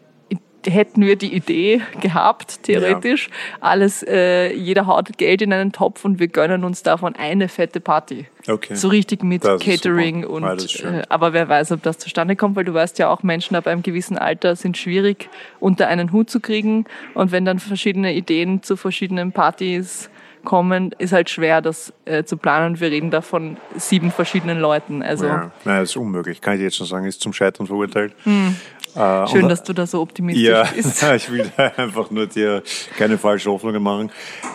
hätten 0.67 1.03
wir 1.03 1.17
die 1.17 1.35
Idee 1.35 1.82
gehabt, 2.00 2.62
theoretisch, 2.62 3.29
ja. 3.29 3.32
alles, 3.61 4.03
äh, 4.03 4.53
jeder 4.53 4.87
haut 4.87 5.17
Geld 5.19 5.43
in 5.43 5.53
einen 5.53 5.73
Topf 5.73 6.05
und 6.05 6.19
wir 6.19 6.29
gönnen 6.29 6.64
uns 6.64 6.82
davon 6.82 7.17
eine 7.17 7.49
fette 7.49 7.81
Party. 7.81 8.26
Okay. 8.49 8.75
So 8.75 8.88
richtig 8.88 9.23
mit 9.23 9.44
das 9.44 9.61
Catering 9.61 10.25
und 10.25 10.44
äh, 10.44 11.03
aber 11.09 11.32
wer 11.32 11.49
weiß, 11.49 11.73
ob 11.73 11.82
das 11.82 11.99
zustande 11.99 12.37
kommt, 12.37 12.56
weil 12.56 12.64
du 12.64 12.75
weißt 12.75 12.99
ja 12.99 13.09
auch, 13.09 13.23
Menschen 13.23 13.56
ab 13.56 13.67
einem 13.67 13.82
gewissen 13.82 14.19
Alter 14.19 14.56
sind 14.56 14.76
schwierig 14.76 15.29
unter 15.61 15.88
einen 15.88 16.12
Hut 16.12 16.31
zu 16.31 16.41
kriegen 16.41 16.87
und 17.15 17.32
wenn 17.32 17.44
dann 17.44 17.58
verschiedene 17.58 18.15
Ideen 18.15 18.62
zu 18.62 18.76
verschiedenen 18.76 19.32
Partys 19.32 20.11
kommen, 20.44 20.93
ist 20.99 21.12
halt 21.12 21.31
schwer, 21.31 21.61
das 21.61 21.93
äh, 22.05 22.25
zu 22.25 22.37
planen. 22.37 22.81
Wir 22.81 22.91
reden 22.91 23.11
da 23.11 23.20
von 23.20 23.56
sieben 23.76 24.11
verschiedenen 24.11 24.58
Leuten. 24.58 25.03
Also 25.03 25.26
ja, 25.26 25.53
nein, 25.65 25.81
das 25.81 25.91
ist 25.91 25.97
unmöglich. 25.97 26.41
Kann 26.41 26.56
ich 26.56 26.62
jetzt 26.62 26.76
schon 26.76 26.87
sagen, 26.87 27.06
ist 27.06 27.20
zum 27.20 27.32
Scheitern 27.32 27.67
verurteilt. 27.67 28.15
Hm. 28.25 28.56
Äh, 28.94 29.27
Schön, 29.29 29.49
dass 29.49 29.62
du 29.62 29.73
da 29.73 29.87
so 29.87 30.00
optimistisch 30.00 30.44
ja, 30.44 30.65
bist. 30.65 31.03
ich 31.17 31.31
will 31.31 31.50
einfach 31.77 32.11
nur 32.11 32.27
dir 32.27 32.62
keine 32.97 33.19
falschen 33.19 33.53
Hoffnungen 33.53 33.83
machen. 33.83 34.11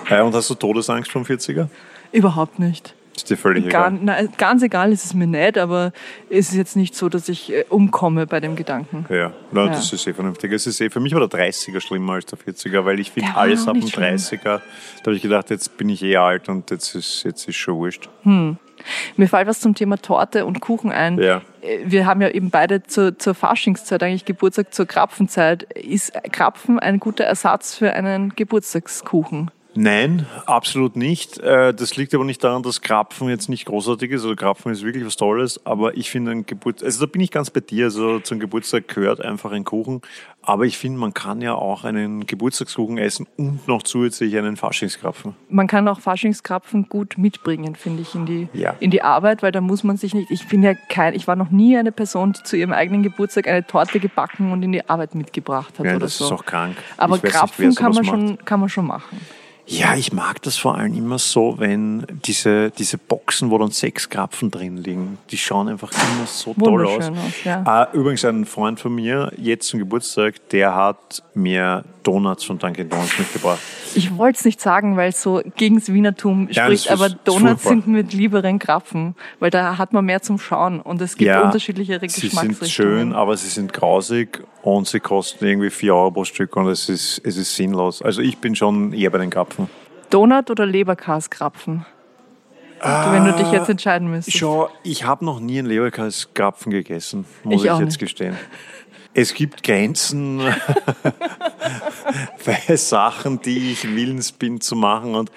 Äh, 0.09 0.21
und 0.21 0.33
hast 0.33 0.49
du 0.49 0.55
Todesangst 0.55 1.11
vom 1.11 1.23
40er? 1.23 1.67
Überhaupt 2.11 2.59
nicht. 2.59 2.93
Ist 3.15 3.31
dir 3.31 3.37
völlig 3.37 3.67
Gar, 3.69 3.87
egal? 3.87 3.99
Na, 4.03 4.21
ganz 4.37 4.61
egal 4.61 4.91
ist 4.91 5.03
es 5.03 5.15
mir 5.15 5.25
nicht, 5.25 5.57
aber 5.57 5.91
es 6.29 6.49
ist 6.49 6.55
jetzt 6.55 6.75
nicht 6.75 6.93
so, 6.95 7.09
dass 7.09 7.27
ich 7.29 7.51
äh, 7.51 7.65
umkomme 7.67 8.27
bei 8.27 8.39
dem 8.39 8.55
Gedanken. 8.55 9.05
Ja, 9.09 9.33
na, 9.51 9.65
ja. 9.65 9.69
das 9.69 9.91
ist 9.91 10.05
eh 10.05 10.13
vernünftig. 10.13 10.51
Es 10.51 10.67
ist 10.67 10.79
eh, 10.81 10.91
für 10.91 10.99
mich 10.99 11.15
war 11.15 11.27
der 11.27 11.39
30er 11.39 11.81
schlimmer 11.81 12.13
als 12.13 12.27
der 12.27 12.37
40er, 12.37 12.85
weil 12.85 12.99
ich 12.99 13.11
finde 13.11 13.35
alles 13.35 13.67
ab 13.67 13.73
dem 13.73 13.89
30er, 13.89 14.43
da 14.43 14.61
habe 15.03 15.15
ich 15.15 15.23
gedacht, 15.23 15.49
jetzt 15.49 15.77
bin 15.77 15.89
ich 15.89 16.03
eh 16.03 16.17
alt 16.17 16.47
und 16.47 16.69
jetzt 16.69 16.93
ist, 16.93 17.23
jetzt 17.23 17.47
ist 17.47 17.55
schon 17.55 17.77
wurscht. 17.77 18.07
Hm. 18.21 18.57
Mir 19.15 19.27
fällt 19.27 19.47
was 19.47 19.59
zum 19.59 19.75
Thema 19.75 19.97
Torte 19.97 20.45
und 20.45 20.59
Kuchen 20.59 20.91
ein. 20.91 21.19
Ja. 21.19 21.41
Äh, 21.61 21.79
wir 21.85 22.05
haben 22.05 22.21
ja 22.21 22.29
eben 22.29 22.49
beide 22.49 22.83
zur, 22.83 23.17
zur 23.17 23.35
Faschingszeit 23.35 24.03
eigentlich 24.03 24.25
Geburtstag, 24.25 24.73
zur 24.73 24.85
Krapfenzeit. 24.85 25.63
Ist 25.73 26.13
Krapfen 26.31 26.79
ein 26.79 26.99
guter 26.99 27.25
Ersatz 27.25 27.75
für 27.75 27.93
einen 27.93 28.35
Geburtstagskuchen? 28.35 29.51
Nein, 29.79 30.25
absolut 30.47 30.95
nicht. 30.95 31.37
Äh, 31.37 31.71
das 31.71 31.95
liegt 31.97 32.15
aber 32.15 32.25
nicht 32.25 32.43
daran, 32.43 32.63
dass 32.63 32.81
Krapfen 32.81 33.29
jetzt 33.29 33.47
nicht 33.47 33.65
großartig 33.65 34.09
ist. 34.09 34.23
Also 34.23 34.35
Krapfen 34.35 34.71
ist 34.71 34.83
wirklich 34.83 35.05
was 35.05 35.17
Tolles, 35.17 35.63
aber 35.67 35.95
ich 35.95 36.09
finde 36.09 36.31
ein 36.31 36.47
Geburtstag, 36.47 36.87
also 36.87 37.05
da 37.05 37.11
bin 37.11 37.21
ich 37.21 37.29
ganz 37.29 37.51
bei 37.51 37.59
dir. 37.59 37.85
Also 37.85 38.19
zum 38.19 38.39
Geburtstag 38.39 38.87
gehört 38.87 39.21
einfach 39.21 39.51
ein 39.51 39.63
Kuchen. 39.65 40.01
Aber 40.41 40.63
ich 40.63 40.79
finde, 40.79 40.97
man 40.97 41.13
kann 41.13 41.41
ja 41.41 41.53
auch 41.53 41.83
einen 41.83 42.25
Geburtstagskuchen 42.25 42.97
essen 42.97 43.27
und 43.37 43.67
noch 43.67 43.83
zusätzlich 43.83 44.35
einen 44.37 44.55
Faschingskrapfen. 44.55 45.35
Man 45.49 45.67
kann 45.67 45.87
auch 45.87 45.99
Faschingskrapfen 45.99 46.89
gut 46.89 47.19
mitbringen, 47.19 47.75
finde 47.75 48.01
ich, 48.01 48.15
in 48.15 48.25
die, 48.25 48.47
ja. 48.53 48.73
in 48.79 48.89
die 48.89 49.03
Arbeit, 49.03 49.43
weil 49.43 49.51
da 49.51 49.61
muss 49.61 49.83
man 49.83 49.97
sich 49.97 50.15
nicht, 50.15 50.31
ich 50.31 50.47
bin 50.47 50.63
ja 50.63 50.73
kein, 50.89 51.13
ich 51.13 51.27
war 51.27 51.35
noch 51.35 51.51
nie 51.51 51.77
eine 51.77 51.91
Person, 51.91 52.33
die 52.33 52.41
zu 52.43 52.57
ihrem 52.57 52.71
eigenen 52.73 53.03
Geburtstag 53.03 53.47
eine 53.47 53.67
Torte 53.67 53.99
gebacken 53.99 54.51
und 54.51 54.63
in 54.63 54.71
die 54.71 54.89
Arbeit 54.89 55.13
mitgebracht 55.13 55.77
hat 55.77 55.85
ja, 55.85 55.91
oder 55.91 55.99
das 55.99 56.17
so. 56.17 56.25
ist 56.25 56.31
auch 56.31 56.45
krank. 56.45 56.77
Aber 56.95 57.19
Krapfen 57.19 57.75
kann 57.75 57.91
man, 57.91 58.05
schon, 58.05 58.37
kann 58.43 58.59
man 58.59 58.69
schon 58.69 58.87
machen. 58.87 59.19
Ja, 59.69 59.95
ich 59.95 60.13
mag 60.13 60.41
das 60.43 60.55
vor 60.55 60.75
allem 60.75 60.95
immer 60.95 61.19
so, 61.19 61.55
wenn 61.59 62.05
diese, 62.25 62.71
diese 62.71 62.97
Boxen, 62.97 63.51
wo 63.51 63.57
dann 63.57 63.71
sechs 63.71 64.09
Krapfen 64.09 64.49
drin 64.49 64.77
liegen, 64.77 65.17
die 65.29 65.37
schauen 65.37 65.67
einfach 65.67 65.91
immer 65.91 66.25
so 66.25 66.53
toll 66.53 66.87
aus. 66.87 67.09
aus 67.09 67.15
ja. 67.43 67.83
äh, 67.83 67.97
übrigens, 67.97 68.23
ein 68.23 68.45
Freund 68.45 68.79
von 68.79 68.95
mir, 68.95 69.31
jetzt 69.35 69.67
zum 69.67 69.79
Geburtstag, 69.79 70.35
der 70.51 70.73
hat 70.73 71.21
mir 71.33 71.83
Donuts 72.03 72.45
von 72.45 72.57
Dunkin' 72.57 72.87
Donuts 72.87 73.19
mitgebracht. 73.19 73.59
Ich 73.95 74.17
wollte 74.17 74.37
es 74.39 74.45
nicht 74.45 74.61
sagen, 74.61 74.97
weil 74.97 75.09
es 75.09 75.21
so 75.21 75.41
gegen 75.55 75.79
das 75.79 75.91
Wienertum 75.91 76.47
ja, 76.51 76.65
spricht, 76.65 76.91
aber 76.91 77.09
Donuts 77.09 77.63
sind 77.63 77.87
mit 77.87 78.13
lieberen 78.13 78.59
Krapfen, 78.59 79.15
weil 79.39 79.49
da 79.49 79.77
hat 79.77 79.93
man 79.93 80.05
mehr 80.05 80.21
zum 80.21 80.39
Schauen 80.39 80.79
und 80.79 81.01
es 81.01 81.17
gibt 81.17 81.27
ja, 81.27 81.41
unterschiedliche 81.41 81.99
Geschmacksrichtungen. 81.99 82.53
Sie 82.53 82.59
sind 82.59 82.69
schön, 82.69 83.13
aber 83.13 83.37
sie 83.37 83.49
sind 83.49 83.73
grausig 83.73 84.43
und 84.63 84.87
sie 84.87 84.99
kosten 84.99 85.45
irgendwie 85.45 85.69
4 85.69 85.95
Euro 85.95 86.11
pro 86.11 86.23
Stück 86.23 86.55
und 86.55 86.67
es 86.67 86.89
ist, 86.89 87.21
es 87.23 87.37
ist 87.37 87.55
sinnlos. 87.55 88.01
Also 88.01 88.21
ich 88.21 88.37
bin 88.37 88.55
schon 88.55 88.93
eher 88.93 89.09
bei 89.09 89.17
den 89.17 89.29
Krapfen. 89.29 89.69
Donut 90.09 90.49
oder 90.49 90.65
Leberkas-Krapfen? 90.65 91.85
Ah, 92.79 93.11
wenn 93.11 93.25
du 93.25 93.33
dich 93.33 93.51
jetzt 93.51 93.69
entscheiden 93.69 94.09
müsstest. 94.09 94.37
Schau, 94.37 94.69
ich 94.83 95.03
habe 95.03 95.25
noch 95.25 95.39
nie 95.39 95.59
einen 95.59 95.67
Leberkas-Krapfen 95.67 96.71
gegessen, 96.71 97.25
muss 97.43 97.63
ich, 97.63 97.71
ich 97.71 97.77
jetzt 97.77 97.85
nicht. 97.87 97.99
gestehen. 97.99 98.35
Es 99.19 99.33
gibt 99.33 99.63
Grenzen 99.63 100.37
bei 102.45 102.75
Sachen, 102.75 103.41
die 103.41 103.71
ich 103.71 103.83
willens 103.83 104.31
bin 104.31 104.61
zu 104.61 104.75
machen. 104.75 105.15
Und 105.15 105.31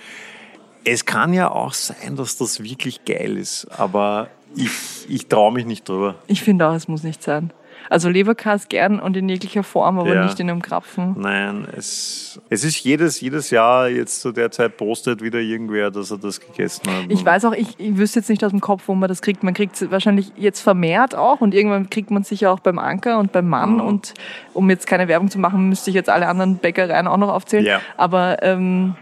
es 0.85 1.07
kann 1.07 1.33
ja 1.33 1.51
auch 1.51 1.73
sein, 1.73 2.15
dass 2.15 2.37
das 2.37 2.63
wirklich 2.63 3.07
geil 3.07 3.39
ist, 3.39 3.67
aber 3.71 4.29
ich, 4.55 4.71
ich 5.09 5.29
traue 5.29 5.51
mich 5.55 5.65
nicht 5.65 5.89
drüber. 5.89 6.17
Ich 6.27 6.43
finde 6.43 6.69
auch, 6.69 6.75
es 6.75 6.89
muss 6.89 7.03
nicht 7.03 7.23
sein. 7.23 7.55
Also 7.89 8.09
Leberkas 8.09 8.69
gern 8.69 9.01
und 9.01 9.17
in 9.17 9.29
jeglicher 9.29 9.63
Form, 9.63 9.99
aber 9.99 10.15
ja. 10.15 10.25
nicht 10.25 10.39
in 10.41 10.51
einem 10.51 10.63
Krapfen. 10.63 11.15
Nein, 11.19 11.67
es, 11.77 12.41
es 12.49 12.65
ist 12.65 12.79
jedes, 12.81 13.21
jedes 13.21 13.51
Jahr 13.51 13.89
jetzt 13.89 14.21
zu 14.21 14.33
der 14.33 14.51
Zeit 14.51 14.77
postet 14.77 15.23
wieder 15.23 15.39
irgendwer, 15.39 15.91
dass 15.91 16.11
er 16.11 16.19
das 16.19 16.41
gegessen 16.41 16.83
hat. 16.87 17.05
Ich 17.09 17.25
weiß 17.25 17.45
auch, 17.47 17.53
ich, 17.53 17.79
ich 17.79 17.97
wüsste 17.97 18.21
jetzt 18.21 18.29
nicht 18.29 18.45
aus 18.45 18.51
dem 18.51 18.61
Kopf, 18.61 18.85
wo 18.87 18.95
man 18.95 19.09
das 19.09 19.23
kriegt. 19.23 19.43
Man 19.43 19.55
kriegt 19.55 19.81
es 19.81 19.91
wahrscheinlich 19.91 20.33
jetzt 20.37 20.61
vermehrt 20.61 21.15
auch 21.15 21.41
und 21.41 21.55
irgendwann 21.55 21.91
kriegt 21.91 22.11
man 22.11 22.23
es 22.23 22.29
sicher 22.29 22.53
auch 22.53 22.61
beim 22.61 22.79
Anker 22.79 23.19
und 23.19 23.33
beim 23.33 23.49
Mann. 23.49 23.75
Mhm. 23.75 23.81
Und 23.81 24.15
um 24.53 24.69
jetzt 24.71 24.87
keine 24.87 25.09
Werbung 25.09 25.31
zu 25.31 25.39
machen, 25.39 25.69
müsste 25.69 25.91
ich 25.91 25.95
jetzt 25.95 26.11
alle 26.11 26.29
anderen 26.29 26.57
Bäckereien 26.57 27.07
auch 27.07 27.17
noch 27.17 27.33
aufzählen. 27.33 27.65
Ja. 27.65 27.81
Aber 27.97 28.43
ähm, 28.43 28.95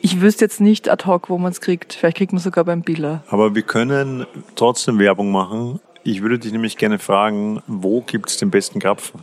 ich 0.00 0.20
wüsste 0.20 0.44
jetzt 0.44 0.60
nicht 0.60 0.88
ad 0.88 1.06
hoc, 1.06 1.30
wo 1.30 1.38
man 1.38 1.52
es 1.52 1.60
kriegt. 1.60 1.92
Vielleicht 1.94 2.16
kriegt 2.16 2.32
man 2.32 2.38
es 2.38 2.44
sogar 2.44 2.64
beim 2.64 2.82
Biller. 2.82 3.22
Aber 3.28 3.54
wir 3.54 3.62
können 3.62 4.26
trotzdem 4.56 4.98
Werbung 4.98 5.30
machen. 5.30 5.80
Ich 6.04 6.22
würde 6.22 6.38
dich 6.38 6.52
nämlich 6.52 6.76
gerne 6.76 6.98
fragen, 6.98 7.62
wo 7.66 8.00
gibt 8.00 8.28
es 8.28 8.36
den 8.36 8.50
besten 8.50 8.80
Krapfen? 8.80 9.20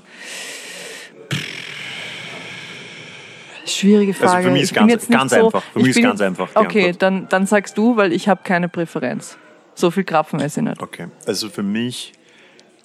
Schwierige 3.66 4.14
Frage. 4.14 4.32
Also 4.32 4.48
für 4.48 4.54
mich 4.54 4.64
ist 4.64 4.74
ganz, 4.74 5.08
ganz 5.08 5.32
so, 5.34 5.46
einfach. 5.46 5.64
Für 5.64 5.80
mich 5.80 5.90
ist 5.90 6.02
ganz 6.02 6.22
einfach. 6.22 6.50
Okay, 6.56 6.94
dann, 6.98 7.28
dann 7.30 7.46
sagst 7.46 7.78
du, 7.78 7.98
weil 7.98 8.14
ich 8.14 8.28
habe 8.28 8.42
keine 8.44 8.70
Präferenz. 8.70 9.38
So 9.76 9.92
viel 9.92 10.04
Krapfen 10.04 10.40
esse 10.40 10.62
ich 10.62 10.66
nicht. 10.66 10.82
Okay, 10.82 11.08
also 11.26 11.50
für 11.50 11.64
mich 11.64 12.14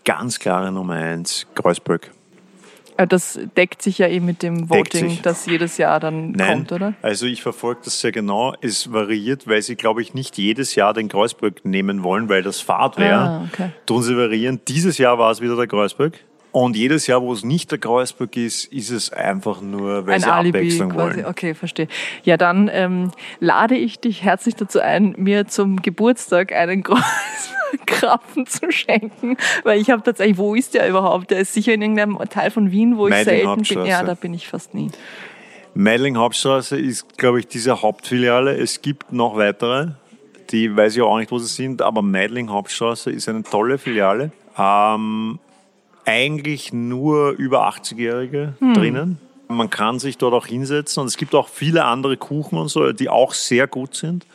ganz 0.05 0.39
klare 0.39 0.71
Nummer 0.71 0.95
eins, 0.95 1.47
Kreuzberg. 1.55 2.11
Äh, 2.97 3.07
das 3.07 3.39
deckt 3.57 3.83
sich 3.83 3.99
ja 3.99 4.09
eben 4.09 4.27
mit 4.27 4.43
dem 4.43 4.71
Voting, 4.71 5.19
das 5.23 5.47
jedes 5.47 5.79
Jahr 5.79 6.01
dann 6.01 6.33
Nein, 6.33 6.59
kommt, 6.59 6.73
oder? 6.73 6.95
Also 7.03 7.27
ich 7.27 7.43
verfolge 7.43 7.81
das 7.85 8.01
sehr 8.01 8.13
genau. 8.13 8.55
Es 8.61 8.93
variiert, 8.93 9.47
weil 9.47 9.63
sie, 9.63 9.77
glaube 9.77 10.03
ich, 10.03 10.15
nicht 10.15 10.39
jedes 10.39 10.75
Jahr 10.75 10.95
den 10.95 11.09
Kreuzberg 11.09 11.65
nehmen 11.65 12.03
wollen, 12.03 12.29
weil 12.29 12.43
das 12.43 12.61
Fahrt 12.61 12.99
wäre. 12.99 13.19
Ah, 13.19 13.49
okay. 13.53 13.71
Tun 13.87 14.03
sie 14.03 14.17
variieren. 14.17 14.61
Dieses 14.69 14.99
Jahr 14.99 15.19
war 15.19 15.31
es 15.31 15.41
wieder 15.41 15.57
der 15.57 15.67
Kreuzberg. 15.67 16.19
Und 16.55 16.77
jedes 16.77 17.09
Jahr, 17.09 17.21
wo 17.21 17.33
es 17.33 17.43
nicht 17.43 17.73
der 17.73 17.79
Kreuzberg 17.79 18.37
ist, 18.37 18.67
ist 18.67 18.91
es 18.91 19.13
einfach 19.13 19.61
nur, 19.61 20.07
weil 20.07 20.15
Ein 20.15 20.21
sie 20.21 20.31
Alibi 20.31 20.59
Abwechslung 20.59 20.91
quasi. 20.91 21.17
wollen. 21.17 21.27
Okay, 21.27 21.53
verstehe. 21.53 21.89
Ja, 22.23 22.37
dann 22.37 22.71
ähm, 22.73 23.11
lade 23.41 23.77
ich 23.77 23.99
dich 23.99 24.23
herzlich 24.23 24.55
dazu 24.55 24.79
ein, 24.79 25.17
mir 25.19 25.49
zum 25.49 25.83
Geburtstag 25.83 26.53
einen 26.53 26.85
Kreuzberg-Krapfen 26.85 28.47
zu 28.47 28.71
schenken, 28.71 29.37
weil 29.65 29.81
ich 29.81 29.91
habe 29.91 30.05
tatsächlich, 30.05 30.39
wo 30.39 30.55
ist 30.55 30.75
der 30.75 30.89
überhaupt? 30.89 31.33
Der 31.33 31.41
ist 31.41 31.55
sicher 31.55 31.75
in 31.75 31.83
irgendeinem 31.83 32.19
Teil 32.31 32.53
von 32.53 32.71
Wien, 32.71 32.99
wo 32.99 33.09
ich 33.09 33.17
selten 33.17 33.63
bin. 33.63 33.87
Ja, 33.87 34.05
da 34.05 34.15
bin 34.15 34.33
ich 34.33 34.47
fast 34.47 34.75
nie. 34.75 34.93
Meidling 35.75 36.17
Hauptstraße 36.17 36.79
ist, 36.79 37.19
glaube 37.19 37.41
ich, 37.41 37.49
diese 37.49 37.83
Hauptfiliale. 37.83 38.57
Es 38.57 38.81
gibt 38.81 39.13
noch 39.13 39.37
weitere, 39.37 39.89
die 40.51 40.77
weiß 40.77 40.95
ich 40.95 41.03
auch 41.03 41.19
nicht, 41.19 41.33
wo 41.33 41.39
sie 41.41 41.53
sind, 41.53 41.83
aber 41.83 42.01
Meidling 42.01 42.49
Hauptstraße 42.49 43.11
ist 43.11 43.29
eine 43.29 43.43
tolle 43.43 43.77
Filiale. 43.77 44.31
Ähm, 44.57 45.41
eigentlich 46.05 46.73
nur 46.73 47.31
über 47.31 47.69
80-Jährige 47.69 48.55
hm. 48.59 48.75
drinnen. 48.75 49.19
Man 49.49 49.71
kann 49.71 49.99
sich 49.99 50.19
dort 50.19 50.35
auch 50.35 50.47
hinsetzen 50.47 51.03
und 51.03 51.07
es 51.07 51.17
gibt 51.17 51.35
auch 51.35 51.49
viele 51.49 51.85
andere 51.85 52.17
Kuchen 52.17 52.59
und 52.59 52.69
so, 52.69 52.93
die 52.93 53.09
auch 53.09 53.35
sehr 53.35 53.67
gut 53.67 53.95
sind. 53.95 54.27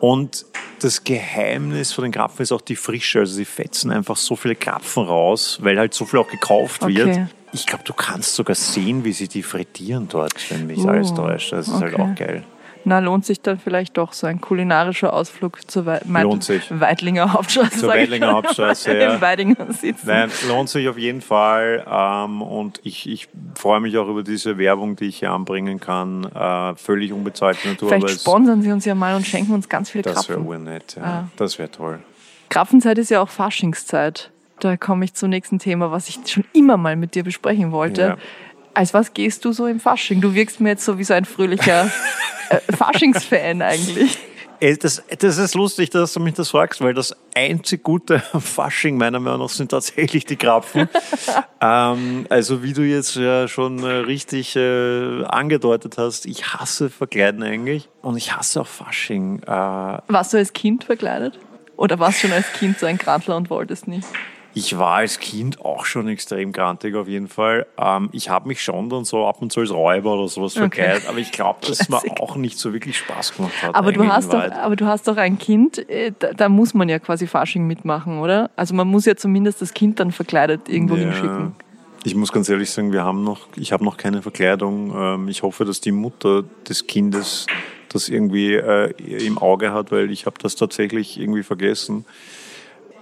Und 0.00 0.44
das 0.80 1.04
Geheimnis 1.04 1.92
von 1.92 2.02
den 2.04 2.12
Krapfen 2.12 2.42
ist 2.42 2.52
auch 2.52 2.60
die 2.60 2.76
Frische. 2.76 3.20
Also 3.20 3.34
sie 3.34 3.46
fetzen 3.46 3.90
einfach 3.90 4.16
so 4.16 4.36
viele 4.36 4.54
Krapfen 4.54 5.04
raus, 5.04 5.58
weil 5.62 5.78
halt 5.78 5.94
so 5.94 6.04
viel 6.04 6.20
auch 6.20 6.28
gekauft 6.28 6.82
okay. 6.82 6.94
wird. 6.94 7.20
Ich 7.52 7.66
glaube, 7.66 7.84
du 7.84 7.94
kannst 7.94 8.34
sogar 8.34 8.56
sehen, 8.56 9.04
wie 9.04 9.12
sie 9.12 9.28
die 9.28 9.42
frittieren 9.42 10.08
dort, 10.08 10.34
wenn 10.50 10.66
mich 10.66 10.80
uh, 10.80 10.88
alles 10.88 11.14
täuscht. 11.14 11.52
Das 11.52 11.68
ist 11.68 11.74
okay. 11.74 11.84
halt 11.84 12.00
auch 12.00 12.14
geil. 12.16 12.44
Na, 12.84 12.98
lohnt 12.98 13.24
sich 13.24 13.40
dann 13.40 13.58
vielleicht 13.58 13.96
doch 13.96 14.12
so 14.12 14.26
ein 14.26 14.40
kulinarischer 14.40 15.12
Ausflug 15.12 15.70
zur 15.70 15.86
We 15.86 16.00
lohnt 16.22 16.44
sich. 16.44 16.68
Weidlinger 16.70 17.32
Hauptstraße. 17.32 17.78
Zur 17.80 17.88
Weidlinger 17.88 18.32
Hauptstraße, 18.32 18.96
ja. 18.96 19.14
Im 19.14 19.20
Weidinger 19.20 19.72
sitzen. 19.72 20.06
Nein, 20.06 20.30
lohnt 20.48 20.68
sich 20.68 20.88
auf 20.88 20.98
jeden 20.98 21.22
Fall. 21.22 21.84
Ähm, 21.90 22.42
und 22.42 22.80
ich, 22.84 23.08
ich 23.08 23.28
freue 23.54 23.80
mich 23.80 23.96
auch 23.96 24.08
über 24.08 24.22
diese 24.22 24.58
Werbung, 24.58 24.96
die 24.96 25.06
ich 25.06 25.18
hier 25.20 25.30
anbringen 25.30 25.80
kann. 25.80 26.24
Äh, 26.24 26.74
völlig 26.76 27.12
unbezahlte 27.12 27.68
Natur. 27.68 27.88
Vielleicht 27.88 28.20
sponsern 28.20 28.62
Sie 28.62 28.70
uns 28.70 28.84
ja 28.84 28.94
mal 28.94 29.16
und 29.16 29.26
schenken 29.26 29.54
uns 29.54 29.68
ganz 29.68 29.90
viele 29.90 30.02
das 30.02 30.14
Krapfen. 30.14 30.34
Das 30.34 30.44
wäre 30.44 30.48
urnett, 30.48 30.96
ja. 30.96 31.02
Ah. 31.02 31.28
Das 31.36 31.58
wäre 31.58 31.70
toll. 31.70 32.00
Krapfenzeit 32.50 32.98
ist 32.98 33.10
ja 33.10 33.20
auch 33.22 33.30
Faschingszeit. 33.30 34.30
Da 34.60 34.76
komme 34.76 35.04
ich 35.04 35.14
zum 35.14 35.30
nächsten 35.30 35.58
Thema, 35.58 35.90
was 35.90 36.08
ich 36.08 36.20
schon 36.26 36.44
immer 36.52 36.76
mal 36.76 36.96
mit 36.96 37.14
dir 37.14 37.24
besprechen 37.24 37.72
wollte. 37.72 38.00
Ja. 38.02 38.16
Als 38.74 38.92
was 38.92 39.14
gehst 39.14 39.44
du 39.44 39.52
so 39.52 39.66
im 39.66 39.80
Fasching? 39.80 40.20
Du 40.20 40.34
wirkst 40.34 40.60
mir 40.60 40.70
jetzt 40.70 40.84
so 40.84 40.98
wie 40.98 41.04
so 41.04 41.14
ein 41.14 41.24
fröhlicher 41.24 41.90
äh, 42.50 42.60
Faschingsfan 42.72 43.62
eigentlich. 43.62 44.18
Das, 44.80 45.02
das 45.18 45.38
ist 45.38 45.54
lustig, 45.54 45.90
dass 45.90 46.14
du 46.14 46.20
mich 46.20 46.34
das 46.34 46.50
fragst, 46.50 46.80
weil 46.80 46.94
das 46.94 47.14
einzig 47.34 47.82
Gute 47.82 48.22
am 48.32 48.40
Fasching 48.40 48.96
meiner 48.96 49.20
Meinung 49.20 49.40
nach 49.40 49.48
sind 49.48 49.70
tatsächlich 49.70 50.24
die 50.24 50.36
Krapfen. 50.36 50.88
ähm, 51.60 52.26
also 52.30 52.62
wie 52.62 52.72
du 52.72 52.82
jetzt 52.82 53.16
ja 53.16 53.46
schon 53.46 53.82
äh, 53.82 53.86
richtig 53.86 54.56
äh, 54.56 55.24
angedeutet 55.24 55.98
hast, 55.98 56.24
ich 56.24 56.54
hasse 56.54 56.88
Verkleiden 56.88 57.42
eigentlich 57.42 57.88
und 58.00 58.16
ich 58.16 58.34
hasse 58.34 58.62
auch 58.62 58.66
Fasching. 58.66 59.40
Äh, 59.42 59.46
warst 59.46 60.32
du 60.32 60.38
als 60.38 60.52
Kind 60.52 60.84
verkleidet? 60.84 61.38
Oder 61.76 61.98
warst 61.98 62.22
du 62.22 62.28
schon 62.28 62.36
als 62.36 62.50
Kind 62.52 62.78
so 62.78 62.86
ein 62.86 62.96
Grantler 62.96 63.36
und 63.36 63.50
wolltest 63.50 63.86
nicht? 63.86 64.06
Ich 64.56 64.78
war 64.78 64.96
als 64.96 65.18
Kind 65.18 65.60
auch 65.64 65.84
schon 65.84 66.06
extrem 66.06 66.52
grantig 66.52 66.94
auf 66.94 67.08
jeden 67.08 67.28
Fall. 67.28 67.66
Ähm, 67.76 68.08
ich 68.12 68.28
habe 68.30 68.46
mich 68.48 68.62
schon 68.62 68.88
dann 68.88 69.04
so 69.04 69.26
ab 69.26 69.42
und 69.42 69.52
zu 69.52 69.60
als 69.60 69.72
Räuber 69.72 70.14
oder 70.14 70.28
sowas 70.28 70.52
okay. 70.52 70.60
verkleidet, 70.60 71.08
aber 71.08 71.18
ich 71.18 71.32
glaube, 71.32 71.58
dass 71.66 71.80
es 71.80 71.88
mir 71.88 72.00
auch 72.20 72.36
nicht 72.36 72.58
so 72.58 72.72
wirklich 72.72 72.96
Spaß 72.98 73.34
gemacht 73.34 73.62
hat. 73.62 73.74
Aber 73.74 73.92
du 73.92 74.06
hast 74.06 74.32
doch, 74.32 74.42
aber 74.52 74.76
du 74.76 74.86
hast 74.86 75.08
doch 75.08 75.16
ein 75.16 75.38
Kind, 75.38 75.88
äh, 75.90 76.12
da, 76.16 76.32
da, 76.32 76.48
muss 76.48 76.72
man 76.72 76.88
ja 76.88 77.00
quasi 77.00 77.26
Fasching 77.26 77.66
mitmachen, 77.66 78.20
oder? 78.20 78.50
Also 78.54 78.74
man 78.74 78.86
muss 78.86 79.06
ja 79.06 79.16
zumindest 79.16 79.60
das 79.60 79.74
Kind 79.74 79.98
dann 79.98 80.12
verkleidet 80.12 80.68
irgendwo 80.68 80.94
ja. 80.94 81.02
hinschicken. 81.02 81.56
Ich 82.04 82.14
muss 82.14 82.30
ganz 82.32 82.48
ehrlich 82.48 82.70
sagen, 82.70 82.92
wir 82.92 83.02
haben 83.02 83.24
noch, 83.24 83.48
ich 83.56 83.72
habe 83.72 83.82
noch 83.82 83.96
keine 83.96 84.22
Verkleidung. 84.22 84.94
Ähm, 84.96 85.28
ich 85.28 85.42
hoffe, 85.42 85.64
dass 85.64 85.80
die 85.80 85.90
Mutter 85.90 86.44
des 86.68 86.86
Kindes 86.86 87.46
das 87.88 88.08
irgendwie 88.08 88.54
äh, 88.54 88.90
im 89.26 89.38
Auge 89.38 89.72
hat, 89.72 89.90
weil 89.90 90.10
ich 90.10 90.26
habe 90.26 90.36
das 90.40 90.54
tatsächlich 90.54 91.18
irgendwie 91.18 91.42
vergessen. 91.42 92.04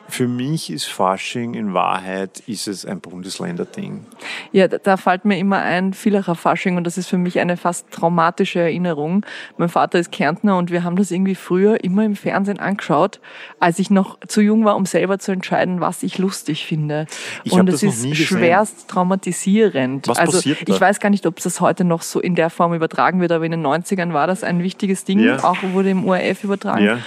Für 0.08 0.28
mich 0.28 0.70
ist 0.70 0.84
Fasching 0.84 1.54
in 1.54 1.72
Wahrheit 1.72 2.42
ist 2.46 2.68
es 2.68 2.84
ein 2.84 3.00
Bundesländerding. 3.00 4.04
Ja, 4.52 4.68
da 4.68 4.96
fällt 4.96 5.24
mir 5.24 5.38
immer 5.38 5.58
ein 5.58 5.94
Villacher 5.94 6.34
Fasching 6.34 6.76
und 6.76 6.84
das 6.84 6.98
ist 6.98 7.08
für 7.08 7.16
mich 7.16 7.38
eine 7.38 7.56
fast 7.56 7.90
traumatische 7.90 8.60
Erinnerung. 8.60 9.24
Mein 9.56 9.68
Vater 9.68 9.98
ist 9.98 10.12
Kärntner 10.12 10.58
und 10.58 10.70
wir 10.70 10.84
haben 10.84 10.96
das 10.96 11.10
irgendwie 11.10 11.34
früher 11.34 11.82
immer 11.82 12.04
im 12.04 12.16
Fernsehen 12.16 12.58
angeschaut, 12.58 13.20
als 13.58 13.78
ich 13.78 13.90
noch 13.90 14.18
zu 14.26 14.42
jung 14.42 14.64
war, 14.64 14.76
um 14.76 14.86
selber 14.86 15.18
zu 15.18 15.32
entscheiden, 15.32 15.80
was 15.80 16.02
ich 16.02 16.18
lustig 16.18 16.66
finde. 16.66 17.06
Ich 17.44 17.52
und 17.52 17.68
es 17.68 17.82
ist 17.82 18.14
schwerst 18.16 18.88
traumatisierend. 18.88 20.08
Was 20.08 20.18
also 20.18 20.32
passiert 20.32 20.68
da? 20.68 20.74
ich 20.74 20.80
weiß 20.80 21.00
gar 21.00 21.10
nicht, 21.10 21.26
ob 21.26 21.40
das 21.40 21.60
heute 21.60 21.84
noch 21.84 22.02
so 22.02 22.20
in 22.20 22.34
der 22.34 22.50
Form 22.50 22.74
übertragen 22.74 23.20
wird, 23.20 23.32
aber 23.32 23.44
in 23.46 23.52
den 23.52 23.66
90ern 23.66 24.12
war 24.12 24.26
das 24.26 24.44
ein 24.44 24.62
wichtiges 24.62 25.04
Ding, 25.04 25.20
ja. 25.20 25.42
auch 25.42 25.56
wurde 25.62 25.90
im 25.90 26.06
ORF 26.06 26.44
übertragen. 26.44 26.84
Ja. 26.84 26.98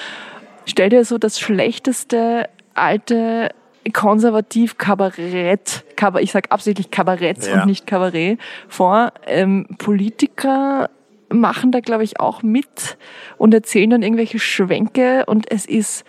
Stell 0.65 0.89
dir 0.89 1.05
so 1.05 1.17
das 1.17 1.39
schlechteste 1.39 2.49
alte 2.75 3.49
konservativ 3.93 4.77
Kabarett, 4.77 5.83
ich 6.21 6.31
sage 6.31 6.51
absichtlich 6.51 6.91
Kabarett 6.91 7.45
ja. 7.45 7.61
und 7.61 7.67
nicht 7.67 7.85
Kabarett 7.85 8.39
vor. 8.67 9.11
Ähm, 9.27 9.67
Politiker 9.77 10.89
machen 11.29 11.71
da, 11.71 11.79
glaube 11.79 12.03
ich, 12.03 12.19
auch 12.19 12.43
mit 12.43 12.97
und 13.37 13.53
erzählen 13.53 13.89
dann 13.89 14.03
irgendwelche 14.03 14.39
Schwenke 14.39 15.23
und 15.25 15.51
es 15.51 15.65
ist 15.65 16.05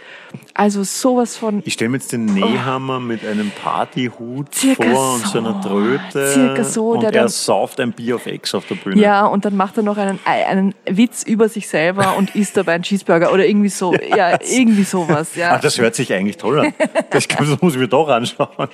also 0.54 0.84
sowas 0.84 1.36
von. 1.36 1.62
Ich 1.64 1.74
stelle 1.74 1.90
mir 1.90 1.98
jetzt 1.98 2.12
den 2.12 2.26
Nehammer 2.26 2.96
oh, 2.96 3.00
mit 3.00 3.24
einem 3.26 3.50
Partyhut 3.50 4.54
vor 4.54 4.74
so, 4.76 5.14
und 5.14 5.26
so 5.26 5.38
einer 5.38 5.60
Tröte. 5.60 6.28
Circa 6.32 6.64
so. 6.64 6.90
Und 6.92 7.02
der 7.02 7.10
er 7.10 7.22
dann, 7.22 7.28
sauft 7.28 7.78
ein 7.80 7.92
Bier 7.92 8.16
auf 8.16 8.26
Ex 8.26 8.54
auf 8.54 8.66
der 8.66 8.76
Bühne. 8.76 9.00
Ja, 9.00 9.26
und 9.26 9.44
dann 9.44 9.56
macht 9.56 9.76
er 9.76 9.82
noch 9.82 9.96
einen, 9.98 10.18
einen 10.24 10.74
Witz 10.88 11.22
über 11.22 11.48
sich 11.48 11.68
selber 11.68 12.16
und 12.16 12.34
isst 12.34 12.56
dabei 12.56 12.74
einen 12.74 12.84
Cheeseburger 12.84 13.32
oder 13.32 13.46
irgendwie 13.46 13.68
so. 13.68 13.94
ja, 14.08 14.30
ja 14.30 14.38
irgendwie 14.50 14.84
sowas. 14.84 15.34
Ja. 15.36 15.54
Ach, 15.56 15.60
das 15.60 15.78
hört 15.78 15.94
sich 15.94 16.12
eigentlich 16.12 16.36
toll 16.36 16.60
an. 16.60 16.74
Das, 17.10 17.26
das 17.38 17.60
muss 17.60 17.74
ich 17.74 17.80
mir 17.80 17.88
doch 17.88 18.08
anschauen. 18.08 18.68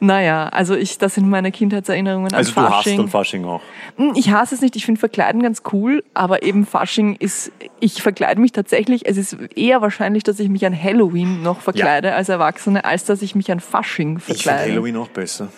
naja, 0.00 0.48
also 0.48 0.74
ich, 0.74 0.98
das 0.98 1.14
sind 1.14 1.28
meine 1.28 1.50
Kindheitserinnerungen 1.50 2.32
also 2.32 2.50
an 2.50 2.54
Fasching. 2.54 2.72
Also 2.72 2.82
du 2.82 2.90
hast 2.90 2.98
dann 2.98 3.08
Fasching 3.08 3.44
auch? 3.44 3.60
Hm, 3.96 4.12
ich 4.14 4.30
hasse 4.30 4.54
es 4.54 4.60
nicht. 4.60 4.76
Ich 4.76 4.86
finde 4.86 4.97
Verkleiden 4.98 5.42
ganz 5.42 5.62
cool, 5.72 6.04
aber 6.14 6.42
eben 6.42 6.66
Fasching 6.66 7.16
ist, 7.16 7.52
ich 7.80 8.02
verkleide 8.02 8.40
mich 8.40 8.52
tatsächlich, 8.52 9.06
es 9.06 9.16
ist 9.16 9.36
eher 9.56 9.80
wahrscheinlich, 9.80 10.24
dass 10.24 10.38
ich 10.40 10.48
mich 10.48 10.66
an 10.66 10.80
Halloween 10.80 11.42
noch 11.42 11.60
verkleide 11.60 12.08
ja. 12.08 12.14
als 12.14 12.28
Erwachsene, 12.28 12.84
als 12.84 13.04
dass 13.04 13.22
ich 13.22 13.34
mich 13.34 13.50
an 13.50 13.60
Fasching 13.60 14.18
verkleide. 14.18 14.58
Ich 14.58 14.64
finde 14.64 14.72
Halloween 14.72 14.96
auch 14.96 15.08
besser. 15.08 15.48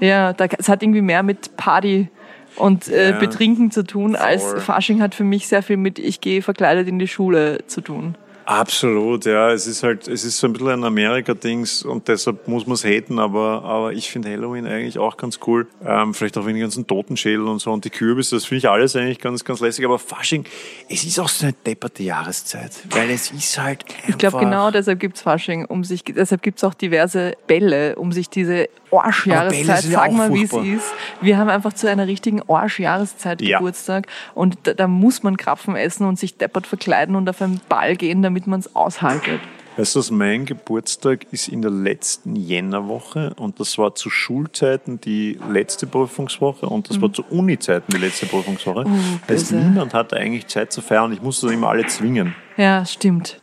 Ja, 0.00 0.34
es 0.58 0.68
hat 0.68 0.82
irgendwie 0.82 1.02
mehr 1.02 1.22
mit 1.22 1.56
Party 1.56 2.08
und 2.56 2.88
äh, 2.88 3.10
ja, 3.10 3.18
Betrinken 3.18 3.70
zu 3.70 3.84
tun, 3.84 4.14
voll. 4.14 4.24
als 4.24 4.54
Fasching 4.62 5.02
hat 5.02 5.14
für 5.14 5.24
mich 5.24 5.48
sehr 5.48 5.62
viel 5.62 5.76
mit 5.76 5.98
ich 5.98 6.20
gehe 6.20 6.42
verkleidet 6.42 6.88
in 6.88 6.98
die 6.98 7.08
Schule 7.08 7.66
zu 7.66 7.80
tun. 7.80 8.16
Absolut, 8.50 9.26
ja. 9.26 9.52
Es 9.52 9.68
ist 9.68 9.84
halt, 9.84 10.08
es 10.08 10.24
ist 10.24 10.38
so 10.38 10.48
ein 10.48 10.52
bisschen 10.52 10.70
ein 10.70 10.82
Amerika-Dings 10.82 11.84
und 11.84 12.08
deshalb 12.08 12.48
muss 12.48 12.66
man 12.66 12.74
es 12.74 12.84
haten, 12.84 13.20
aber, 13.20 13.62
aber 13.62 13.92
ich 13.92 14.10
finde 14.10 14.28
Halloween 14.28 14.66
eigentlich 14.66 14.98
auch 14.98 15.16
ganz 15.16 15.38
cool. 15.46 15.68
Ähm, 15.86 16.14
vielleicht 16.14 16.36
auch 16.36 16.46
wegen 16.46 16.56
den 16.56 16.62
ganzen 16.62 16.84
Totenschädel 16.84 17.46
und 17.46 17.60
so 17.60 17.70
und 17.70 17.84
die 17.84 17.90
Kürbisse, 17.90 18.34
das 18.34 18.46
finde 18.46 18.58
ich 18.58 18.68
alles 18.68 18.96
eigentlich 18.96 19.20
ganz, 19.20 19.44
ganz 19.44 19.60
lässig. 19.60 19.84
Aber 19.84 20.00
Fasching, 20.00 20.46
es 20.88 21.04
ist 21.04 21.20
auch 21.20 21.28
so 21.28 21.46
eine 21.46 21.54
depperte 21.64 22.02
Jahreszeit, 22.02 22.72
weil 22.90 23.10
es 23.10 23.30
ist 23.30 23.56
halt 23.56 23.84
einfach... 23.84 24.08
Ich 24.08 24.18
glaube, 24.18 24.38
genau 24.38 24.72
deshalb 24.72 24.98
gibt's 24.98 25.22
Fasching, 25.22 25.66
um 25.66 25.84
sich, 25.84 26.02
deshalb 26.02 26.42
gibt's 26.42 26.64
auch 26.64 26.74
diverse 26.74 27.36
Bälle, 27.46 27.94
um 27.94 28.10
sich 28.10 28.30
diese 28.30 28.68
Arschjahreszeit, 28.92 29.82
sag 29.82 30.12
mal, 30.12 30.32
wie 30.32 30.44
es 30.44 30.52
ist. 30.52 30.92
Wir 31.20 31.38
haben 31.38 31.48
einfach 31.48 31.72
zu 31.72 31.88
einer 31.88 32.06
richtigen 32.06 32.42
Arschjahreszeit 32.48 33.42
ja. 33.42 33.58
Geburtstag 33.58 34.06
und 34.34 34.58
da, 34.64 34.74
da, 34.74 34.88
muss 34.88 35.22
man 35.22 35.36
Krapfen 35.36 35.76
essen 35.76 36.06
und 36.06 36.18
sich 36.18 36.36
deppert 36.36 36.66
verkleiden 36.66 37.16
und 37.16 37.28
auf 37.28 37.40
einen 37.40 37.60
Ball 37.68 37.96
gehen, 37.96 38.22
damit 38.22 38.46
man 38.46 38.60
es 38.60 38.74
aushaltet. 38.74 39.40
Weißt 39.76 39.96
du, 39.96 40.14
mein 40.14 40.46
Geburtstag 40.46 41.26
ist 41.30 41.48
in 41.48 41.62
der 41.62 41.70
letzten 41.70 42.36
Jännerwoche 42.36 43.32
und 43.36 43.60
das 43.60 43.78
war 43.78 43.94
zu 43.94 44.10
Schulzeiten 44.10 45.00
die 45.00 45.38
letzte 45.48 45.86
Prüfungswoche 45.86 46.66
und 46.66 46.90
das 46.90 46.98
mhm. 46.98 47.02
war 47.02 47.12
zu 47.12 47.24
Uni-Zeiten 47.30 47.92
die 47.92 47.98
letzte 47.98 48.26
Prüfungswoche. 48.26 48.84
Uh, 48.84 48.90
heißt, 49.28 49.52
niemand 49.52 49.94
hatte 49.94 50.16
eigentlich 50.16 50.48
Zeit 50.48 50.72
zu 50.72 50.82
feiern. 50.82 51.12
Ich 51.12 51.22
musste 51.22 51.50
immer 51.52 51.68
alle 51.68 51.86
zwingen. 51.86 52.34
Ja, 52.56 52.84
stimmt. 52.84 53.40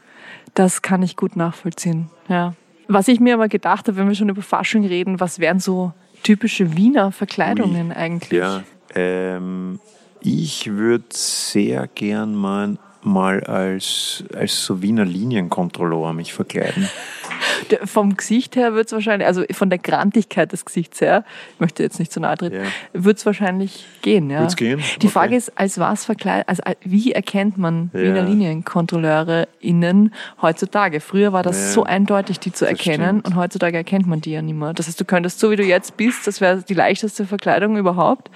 Das 0.53 0.81
kann 0.81 1.01
ich 1.01 1.15
gut 1.15 1.35
nachvollziehen. 1.35 2.09
Ja. 2.27 2.53
Was 2.87 3.07
ich 3.07 3.19
mir 3.19 3.33
aber 3.33 3.47
gedacht 3.47 3.87
habe, 3.87 3.97
wenn 3.97 4.07
wir 4.07 4.15
schon 4.15 4.29
über 4.29 4.41
Fasching 4.41 4.85
reden, 4.85 5.19
was 5.19 5.39
wären 5.39 5.59
so 5.59 5.93
typische 6.23 6.75
Wiener 6.77 7.11
Verkleidungen 7.11 7.89
Ui. 7.89 7.95
eigentlich? 7.95 8.39
Ja, 8.39 8.63
ähm, 8.95 9.79
ich 10.21 10.67
würde 10.71 11.05
sehr 11.11 11.87
gern 11.87 12.35
mal 12.35 12.77
mal 13.03 13.43
als, 13.43 14.23
als 14.35 14.63
so 14.63 14.81
Wiener 14.81 15.05
Linienkontrolleur 15.05 16.13
mich 16.13 16.33
verkleiden. 16.33 16.89
Vom 17.85 18.17
Gesicht 18.17 18.55
her 18.55 18.73
wird 18.73 18.87
es 18.87 18.93
wahrscheinlich, 18.93 19.27
also 19.27 19.43
von 19.51 19.69
der 19.69 19.79
Grantigkeit 19.79 20.51
des 20.51 20.65
Gesichts 20.65 21.01
her, 21.01 21.23
ich 21.53 21.59
möchte 21.59 21.83
jetzt 21.83 21.99
nicht 21.99 22.11
zu 22.11 22.19
nahe 22.19 22.35
treten, 22.37 22.55
yeah. 22.55 22.65
wird 22.93 23.17
es 23.17 23.25
wahrscheinlich 23.25 23.85
gehen. 24.01 24.29
Ja. 24.29 24.41
Wird's 24.41 24.55
gehen? 24.55 24.81
Die 25.01 25.07
Frage 25.07 25.35
ist, 25.35 25.57
als 25.57 25.77
was 25.79 26.05
verkleidet, 26.05 26.47
also 26.47 26.63
wie 26.83 27.11
erkennt 27.11 27.57
man 27.57 27.91
ja. 27.93 28.01
Wiener 28.01 28.23
LinienkontrolleurInnen 28.23 30.13
heutzutage? 30.41 30.99
Früher 30.99 31.33
war 31.33 31.43
das 31.43 31.57
ja. 31.57 31.71
so 31.73 31.83
eindeutig, 31.83 32.39
die 32.39 32.51
zu 32.51 32.65
erkennen 32.65 33.21
und 33.21 33.35
heutzutage 33.35 33.77
erkennt 33.77 34.07
man 34.07 34.21
die 34.21 34.31
ja 34.31 34.41
nicht 34.41 34.57
mehr. 34.57 34.73
Das 34.73 34.87
heißt, 34.87 34.99
du 34.99 35.05
könntest 35.05 35.39
so 35.39 35.51
wie 35.51 35.55
du 35.55 35.63
jetzt 35.63 35.97
bist, 35.97 36.25
das 36.25 36.41
wäre 36.41 36.63
die 36.63 36.73
leichteste 36.73 37.25
Verkleidung 37.25 37.77
überhaupt, 37.77 38.31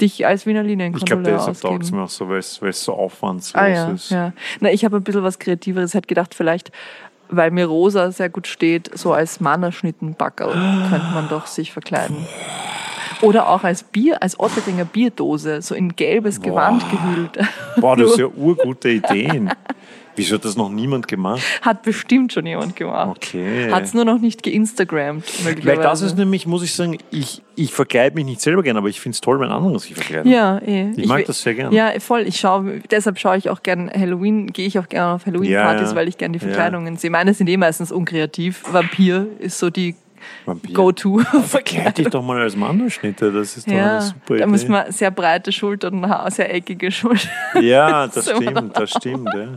dich 0.00 0.26
als 0.26 0.46
Wiener 0.46 0.62
Linienkontrolleur 0.62 1.20
Ich 1.20 1.24
glaube, 1.24 1.52
deshalb 1.52 1.60
taugt 1.60 1.84
es 1.84 1.92
mir 1.92 2.02
auch 2.02 2.08
so, 2.08 2.28
weil 2.28 2.38
es 2.38 2.84
so 2.84 2.94
aufwandslos 2.94 3.62
ah, 3.62 3.68
ja, 3.68 3.90
ist. 3.90 4.10
Ja. 4.10 4.32
Na, 4.60 4.70
ich 4.70 4.84
habe 4.84 4.96
ein 4.96 5.02
bisschen 5.02 5.22
was 5.22 5.38
Kreativeres. 5.38 5.94
Hätte 5.94 6.06
gedacht, 6.06 6.34
vielleicht, 6.34 6.72
weil 7.28 7.50
mir 7.50 7.66
rosa 7.66 8.10
sehr 8.12 8.28
gut 8.28 8.46
steht, 8.46 8.90
so 8.96 9.12
als 9.12 9.40
Mannerschnittenbackerl 9.40 10.52
könnte 10.88 11.10
man 11.14 11.28
doch 11.28 11.46
sich 11.46 11.72
verkleiden. 11.72 12.16
Oder 13.22 13.48
auch 13.48 13.62
als 13.62 13.84
Bier, 13.84 14.20
als 14.22 14.38
Otterdinger 14.38 14.84
Bierdose, 14.84 15.62
so 15.62 15.74
in 15.74 15.94
gelbes 15.94 16.40
Boah. 16.40 16.50
Gewand 16.50 16.84
gehüllt. 16.90 17.38
Boah, 17.76 17.96
das 17.96 18.10
ist 18.12 18.18
ja 18.18 18.26
urgute 18.26 18.90
Ideen. 18.90 19.50
Wieso 20.16 20.34
hat 20.34 20.44
das 20.44 20.56
noch 20.56 20.70
niemand 20.70 21.08
gemacht? 21.08 21.42
Hat 21.62 21.82
bestimmt 21.82 22.32
schon 22.32 22.46
jemand 22.46 22.76
gemacht. 22.76 23.16
Okay. 23.16 23.70
Hat 23.70 23.84
es 23.84 23.94
nur 23.94 24.04
noch 24.04 24.18
nicht 24.18 24.42
geinstagrammt. 24.42 25.24
Weil 25.44 25.76
das 25.76 26.02
ist 26.02 26.16
nämlich, 26.16 26.46
muss 26.46 26.62
ich 26.62 26.74
sagen, 26.74 26.98
ich, 27.10 27.42
ich 27.56 27.72
verkleide 27.72 28.14
mich 28.14 28.24
nicht 28.24 28.40
selber 28.40 28.62
gerne, 28.62 28.78
aber 28.78 28.88
ich 28.88 29.00
finde 29.00 29.14
es 29.14 29.20
toll, 29.20 29.40
wenn 29.40 29.50
andere 29.50 29.78
sich 29.78 29.94
verkleiden. 29.94 30.30
Ja, 30.30 30.58
eh. 30.58 30.90
Ich, 30.92 30.98
ich 30.98 31.06
mag 31.06 31.24
das 31.24 31.42
sehr 31.42 31.54
gerne. 31.54 31.74
Ja, 31.74 31.92
voll. 31.98 32.22
Ich 32.26 32.38
schaue, 32.38 32.80
deshalb 32.90 33.18
schaue 33.18 33.36
ich 33.36 33.48
auch 33.48 33.62
gerne 33.62 33.90
Halloween, 33.92 34.48
gehe 34.48 34.66
ich 34.66 34.78
auch 34.78 34.88
gerne 34.88 35.14
auf 35.14 35.26
Halloween-Partys, 35.26 35.82
ja, 35.82 35.88
ja. 35.90 35.94
weil 35.94 36.08
ich 36.08 36.18
gerne 36.18 36.32
die 36.32 36.44
Verkleidungen 36.44 36.94
ja. 36.94 37.00
sehe. 37.00 37.10
Meine 37.10 37.34
sind 37.34 37.48
eh 37.48 37.56
meistens 37.56 37.90
unkreativ. 37.90 38.62
Vampir 38.70 39.26
ist 39.38 39.58
so 39.58 39.70
die 39.70 39.94
Go-To. 40.72 41.18
Verkleid 41.46 41.98
dich 41.98 42.08
doch 42.08 42.22
mal 42.22 42.40
als 42.40 42.56
Mandelschnitte, 42.56 43.32
das 43.32 43.56
ist 43.56 43.68
doch 43.68 43.72
ja, 43.72 43.92
eine 43.92 44.02
super 44.02 44.34
Idee. 44.34 44.40
Da 44.40 44.46
muss 44.46 44.68
man 44.68 44.92
sehr 44.92 45.10
breite 45.10 45.52
Schultern 45.52 46.04
und 46.04 46.32
sehr 46.32 46.52
eckige 46.54 46.90
Schultern. 46.90 47.30
Ja, 47.60 48.06
das 48.14 48.30
stimmt, 48.30 48.76
das 48.76 48.90
stimmt. 48.90 49.28
Ja. 49.34 49.48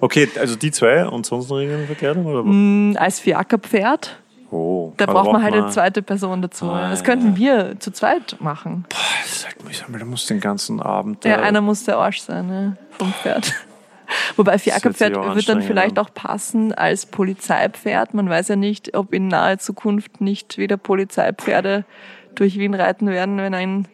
Okay, 0.00 0.28
also 0.38 0.56
die 0.56 0.70
zwei 0.70 1.06
und 1.06 1.24
sonst 1.26 1.48
noch 1.48 1.58
irgendeine 1.58 1.86
Verkleidung? 1.86 2.26
Oder? 2.26 2.42
Mm, 2.42 2.96
als 2.98 3.20
Fiakerpferd. 3.20 4.18
Oh, 4.50 4.92
da 4.98 5.06
braucht 5.06 5.32
man 5.32 5.42
halt 5.42 5.54
eine 5.54 5.70
zweite 5.70 6.02
Person 6.02 6.42
dazu. 6.42 6.66
Ah, 6.66 6.90
das 6.90 7.02
könnten 7.02 7.32
ja. 7.32 7.36
wir 7.36 7.80
zu 7.80 7.90
zweit 7.90 8.36
machen. 8.40 8.84
Boah, 8.88 9.66
mühsam, 9.66 9.92
weil 9.92 10.00
du 10.00 10.06
musst 10.06 10.30
den 10.30 10.40
ganzen 10.40 10.80
Abend. 10.80 11.24
Ja, 11.24 11.40
einer 11.40 11.60
muss 11.60 11.84
der 11.84 11.98
Arsch 11.98 12.20
sein, 12.20 12.46
ne? 12.46 12.76
vom 12.90 13.12
Pferd. 13.12 13.52
Wobei 14.36 14.58
Fiakerpferd 14.58 15.14
wird 15.34 15.48
dann 15.48 15.62
vielleicht 15.62 15.98
auch 15.98 16.12
passen 16.12 16.72
als 16.72 17.06
Polizeipferd. 17.06 18.14
Man 18.14 18.28
weiß 18.28 18.48
ja 18.48 18.56
nicht, 18.56 18.96
ob 18.96 19.12
in 19.12 19.28
naher 19.28 19.58
Zukunft 19.58 20.20
nicht 20.20 20.58
wieder 20.58 20.76
Polizeipferde 20.76 21.84
durch 22.34 22.58
Wien 22.58 22.74
reiten 22.74 23.08
werden, 23.08 23.38
wenn 23.38 23.54
ein 23.54 23.88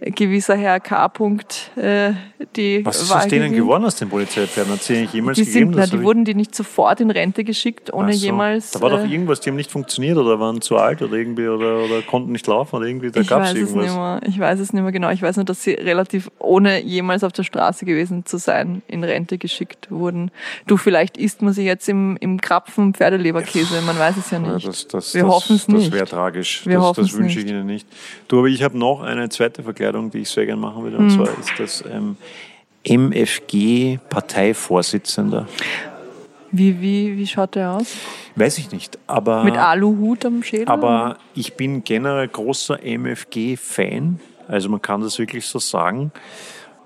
gewisser 0.00 0.56
Herr 0.56 0.80
K. 0.80 1.06
-Punkt, 1.06 1.76
äh, 1.76 2.14
die 2.56 2.84
Was 2.84 3.02
ist 3.02 3.10
aus 3.10 3.26
denen 3.26 3.52
geworden 3.52 3.84
aus 3.84 3.96
den 3.96 4.08
Polizeipferden? 4.08 4.74
Hat 4.74 4.82
sie 4.82 5.04
jemals 5.12 5.38
die 5.38 5.44
gegeben? 5.44 5.72
Sind, 5.72 5.76
na, 5.76 5.86
die 5.86 6.02
wurden 6.02 6.24
die 6.24 6.34
nicht 6.34 6.54
sofort 6.54 7.00
in 7.00 7.10
Rente 7.10 7.42
geschickt, 7.42 7.92
ohne 7.92 8.12
so. 8.12 8.26
jemals. 8.26 8.70
Da 8.72 8.80
war 8.80 8.90
doch 8.90 9.00
äh, 9.00 9.12
irgendwas, 9.12 9.40
die 9.40 9.50
haben 9.50 9.56
nicht 9.56 9.70
funktioniert 9.70 10.16
oder 10.16 10.38
waren 10.38 10.60
zu 10.60 10.76
alt 10.76 11.02
oder 11.02 11.14
irgendwie 11.14 11.48
oder, 11.48 11.84
oder 11.84 12.02
konnten 12.02 12.32
nicht 12.32 12.46
laufen 12.46 12.76
oder 12.76 12.86
irgendwie, 12.86 13.10
da 13.10 13.22
gab 13.22 13.42
es 13.42 13.54
irgendwas. 13.54 13.86
Es 13.86 13.90
nicht 13.90 13.96
mehr. 13.96 14.20
Ich 14.26 14.38
weiß 14.38 14.60
es 14.60 14.72
nicht 14.72 14.82
mehr 14.82 14.92
genau. 14.92 15.10
Ich 15.10 15.22
weiß 15.22 15.36
nur, 15.36 15.44
dass 15.44 15.62
sie 15.62 15.72
relativ 15.72 16.30
ohne 16.38 16.80
jemals 16.80 17.24
auf 17.24 17.32
der 17.32 17.42
Straße 17.42 17.84
gewesen 17.84 18.24
zu 18.24 18.38
sein, 18.38 18.82
in 18.86 19.02
Rente 19.02 19.38
geschickt 19.38 19.90
wurden. 19.90 20.30
Du, 20.66 20.76
vielleicht 20.76 21.16
isst 21.16 21.42
man 21.42 21.52
sie 21.52 21.64
jetzt 21.64 21.88
im, 21.88 22.16
im 22.20 22.40
Krapfen 22.40 22.94
Pferdeleberkäse, 22.94 23.80
man 23.82 23.98
weiß 23.98 24.16
es 24.16 24.30
ja 24.30 24.38
nicht. 24.38 24.64
Ja, 24.64 24.68
das, 24.68 24.86
das, 24.86 25.14
Wir 25.14 25.26
hoffen 25.26 25.56
es 25.56 25.66
nicht. 25.66 25.88
Das 25.88 25.92
wäre 25.92 26.06
tragisch. 26.06 26.66
Wir 26.66 26.78
das, 26.78 26.96
das 26.96 27.12
wünsche 27.14 27.40
ich 27.40 27.46
Ihnen 27.46 27.66
nicht. 27.66 27.86
Du, 28.28 28.38
aber 28.38 28.48
ich 28.48 28.62
habe 28.62 28.78
noch 28.78 29.02
eine 29.02 29.28
zweite 29.28 29.62
Vergleich 29.62 29.87
Verkleidung, 29.88 30.10
die 30.10 30.18
ich 30.18 30.28
sehr 30.28 30.44
gerne 30.46 30.60
machen 30.60 30.82
würde. 30.82 30.98
Und 30.98 31.06
mhm. 31.06 31.10
zwar 31.10 31.28
ist 31.38 31.52
das 31.58 31.84
ähm, 31.90 32.16
MFG-Parteivorsitzender. 32.84 35.48
Wie, 36.50 36.80
wie, 36.80 37.14
wie 37.16 37.26
schaut 37.26 37.56
der 37.56 37.72
aus? 37.72 37.94
Weiß 38.34 38.56
ich 38.58 38.72
nicht, 38.72 38.98
aber. 39.06 39.44
Mit 39.44 39.56
Aluhut 39.56 40.24
am 40.24 40.42
Schädel? 40.42 40.68
Aber 40.68 41.18
ich 41.34 41.52
bin 41.54 41.84
generell 41.84 42.28
großer 42.28 42.80
MFG-Fan. 42.82 44.18
Also 44.46 44.68
man 44.70 44.80
kann 44.80 45.02
das 45.02 45.18
wirklich 45.18 45.44
so 45.46 45.58
sagen. 45.58 46.12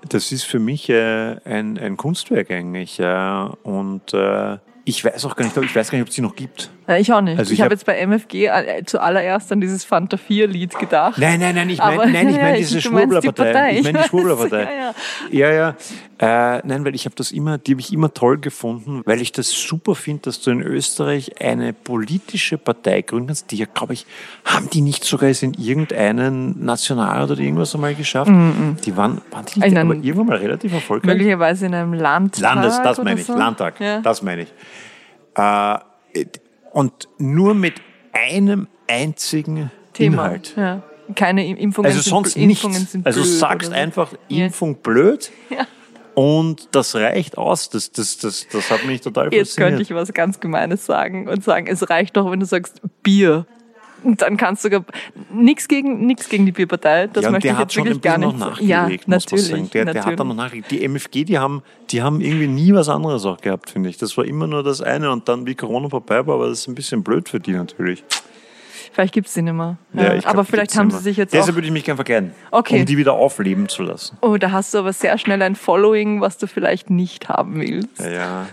Das 0.09 0.33
ist 0.33 0.43
für 0.43 0.59
mich 0.59 0.89
äh, 0.89 1.37
ein, 1.45 1.77
ein 1.77 1.95
Kunstwerk 1.95 2.51
eigentlich. 2.51 2.99
Äh, 2.99 3.45
und 3.63 4.13
äh, 4.13 4.57
ich 4.85 5.05
weiß 5.05 5.23
auch 5.25 5.35
gar 5.35 5.45
nicht, 5.45 5.55
ich 5.55 5.75
weiß 5.75 5.89
gar 5.89 5.97
nicht, 5.97 6.03
ob 6.03 6.09
es 6.09 6.15
sie 6.15 6.21
noch 6.21 6.35
gibt. 6.35 6.69
Ja, 6.87 6.97
ich 6.97 7.13
auch 7.13 7.21
nicht. 7.21 7.39
Also 7.39 7.51
ich, 7.51 7.59
ich 7.59 7.61
habe 7.61 7.67
hab 7.67 7.71
jetzt 7.71 7.85
bei 7.85 8.05
MFG 8.05 8.47
äh, 8.47 8.83
zuallererst 8.85 9.49
an 9.53 9.61
dieses 9.61 9.85
Fanta 9.85 10.17
4 10.17 10.47
Lied 10.47 10.77
gedacht. 10.77 11.17
Nein, 11.17 11.39
nein, 11.39 11.55
nein, 11.55 11.69
ich 11.69 11.79
meine 11.79 12.11
mein, 12.11 12.29
ich 12.29 12.35
mein 12.35 12.55
diese 12.57 12.81
Schwurblerpartei. 12.81 13.77
Ich 13.77 13.83
meine 13.83 13.99
die 13.99 14.09
Schwurblerpartei. 14.09 14.63
ja, 15.31 15.51
ja. 15.51 15.51
ja, 15.51 15.53
ja. 15.53 15.75
Äh, 16.57 16.61
nein, 16.65 16.85
weil 16.85 16.95
ich 16.95 17.05
habe 17.05 17.15
das 17.15 17.31
immer, 17.31 17.57
die 17.57 17.71
habe 17.71 17.81
ich 17.81 17.91
immer 17.91 18.13
toll 18.13 18.37
gefunden, 18.37 19.01
weil 19.05 19.21
ich 19.21 19.31
das 19.31 19.49
super 19.49 19.95
finde, 19.95 20.23
dass 20.23 20.41
du 20.41 20.51
in 20.51 20.61
Österreich 20.61 21.41
eine 21.41 21.73
politische 21.73 22.57
Partei 22.57 23.01
gründen 23.01 23.27
kannst, 23.27 23.51
die 23.51 23.57
ja, 23.57 23.65
glaube 23.65 23.93
ich, 23.93 24.05
haben 24.45 24.69
die 24.69 24.81
nicht 24.81 25.05
sogar 25.05 25.29
es 25.29 25.41
in 25.43 25.53
irgendeinen 25.53 26.63
National 26.63 27.23
oder 27.29 27.39
irgendwas 27.39 27.73
einmal 27.75 27.95
geschafft? 27.95 28.31
Mm 28.31 28.33
-mm. 28.33 28.81
Die 28.81 28.95
waren, 28.95 29.21
waren 29.31 29.45
die 29.45 29.59
nicht, 29.59 29.77
aber 29.77 29.95
irgendwann 29.95 30.27
mal 30.27 30.37
relativ 30.37 30.73
erfolgreich. 30.73 31.13
Möglicherweise 31.13 31.65
in 31.65 31.73
einem 31.73 31.93
Landtag. 31.93 32.41
Landes, 32.41 32.81
das 32.81 32.97
meine 33.03 33.19
ich, 33.19 33.25
so? 33.25 33.35
Landtag, 33.35 33.79
ja. 33.79 34.01
das 34.01 34.21
meine 34.21 34.43
ich. 34.43 34.53
Äh, 35.35 35.77
und 36.71 37.07
nur 37.17 37.53
mit 37.53 37.75
einem 38.11 38.67
einzigen 38.87 39.71
Thema. 39.93 40.25
Inhalt. 40.25 40.53
Ja. 40.55 40.83
Keine 41.15 41.45
Impfungen 41.47 41.91
Also 41.91 42.01
sonst 42.01 42.33
sind, 42.33 42.47
nichts. 42.47 42.63
Impfungen 42.63 42.87
sind 42.87 43.05
also 43.05 43.23
sagst 43.23 43.69
so. 43.69 43.75
einfach 43.75 44.13
Impfung 44.29 44.75
blöd. 44.77 45.31
Ja. 45.49 45.67
Und 46.15 46.69
das 46.75 46.93
reicht 46.93 47.39
aus. 47.39 47.71
Das, 47.71 47.91
das, 47.91 48.17
das, 48.19 48.47
das 48.51 48.69
hat 48.69 48.85
mich 48.85 49.01
total 49.01 49.25
fasziniert. 49.25 49.47
Jetzt 49.47 49.57
könnte 49.57 49.81
ich 49.81 49.91
was 49.95 50.13
ganz 50.13 50.39
Gemeines 50.39 50.85
sagen 50.85 51.27
und 51.27 51.43
sagen, 51.43 51.65
es 51.67 51.89
reicht 51.89 52.15
doch, 52.17 52.29
wenn 52.29 52.39
du 52.39 52.45
sagst 52.45 52.81
Bier. 53.01 53.47
Dann 54.03 54.37
kannst 54.37 54.65
du 54.65 54.83
nichts 55.33 55.67
gegen 55.67 56.05
nichts 56.05 56.29
gegen 56.29 56.45
die 56.45 56.51
Bierpartei. 56.51 57.07
Das 57.07 57.23
ja, 57.23 57.31
möchte 57.31 57.49
ich 57.49 57.57
jetzt 57.57 57.75
wirklich 57.75 58.01
gar 58.01 58.17
nicht. 58.17 58.37
Noch 58.37 58.59
ja, 58.59 58.89
natürlich, 59.05 59.69
der, 59.71 59.85
der 59.85 60.05
hat 60.05 60.19
dann 60.19 60.27
noch 60.27 60.35
nachgelegt. 60.35 60.71
Die 60.71 60.87
MFG, 60.87 61.23
die 61.23 61.37
haben, 61.37 61.63
die 61.89 62.01
haben 62.01 62.21
irgendwie 62.21 62.47
nie 62.47 62.73
was 62.73 62.89
anderes 62.89 63.25
auch 63.25 63.39
gehabt, 63.39 63.69
finde 63.69 63.89
ich. 63.89 63.97
Das 63.97 64.17
war 64.17 64.25
immer 64.25 64.47
nur 64.47 64.63
das 64.63 64.81
eine 64.81 65.11
und 65.11 65.27
dann 65.29 65.45
wie 65.45 65.55
Corona 65.55 65.89
vorbei 65.89 66.25
war, 66.25 66.39
war 66.39 66.49
das 66.49 66.67
ein 66.67 66.75
bisschen 66.75 67.03
blöd 67.03 67.29
für 67.29 67.39
die 67.39 67.53
natürlich. 67.53 68.03
Vielleicht 68.91 69.13
gibt 69.13 69.27
es 69.27 69.33
die 69.33 69.41
nicht 69.41 69.53
mehr. 69.53 69.77
Ja, 69.93 70.13
ja, 70.13 70.21
aber 70.25 70.45
vielleicht 70.45 70.77
haben 70.77 70.91
sie 70.91 70.99
sich 70.99 71.17
jetzt 71.17 71.33
Deshalb 71.33 71.55
würde 71.55 71.65
ich 71.65 71.73
mich 71.73 71.83
gerne 71.83 71.95
verkleiden, 71.95 72.31
okay. 72.51 72.81
um 72.81 72.85
die 72.85 72.95
wieder 72.95 73.13
aufleben 73.13 73.67
zu 73.67 73.81
lassen. 73.81 74.17
Oh, 74.21 74.37
da 74.37 74.51
hast 74.51 74.73
du 74.73 74.77
aber 74.77 74.93
sehr 74.93 75.17
schnell 75.17 75.41
ein 75.41 75.55
Following, 75.55 76.21
was 76.21 76.37
du 76.37 76.45
vielleicht 76.45 76.91
nicht 76.91 77.27
haben 77.27 77.59
willst. 77.59 77.99
Ja, 77.99 78.11
ja 78.11 78.47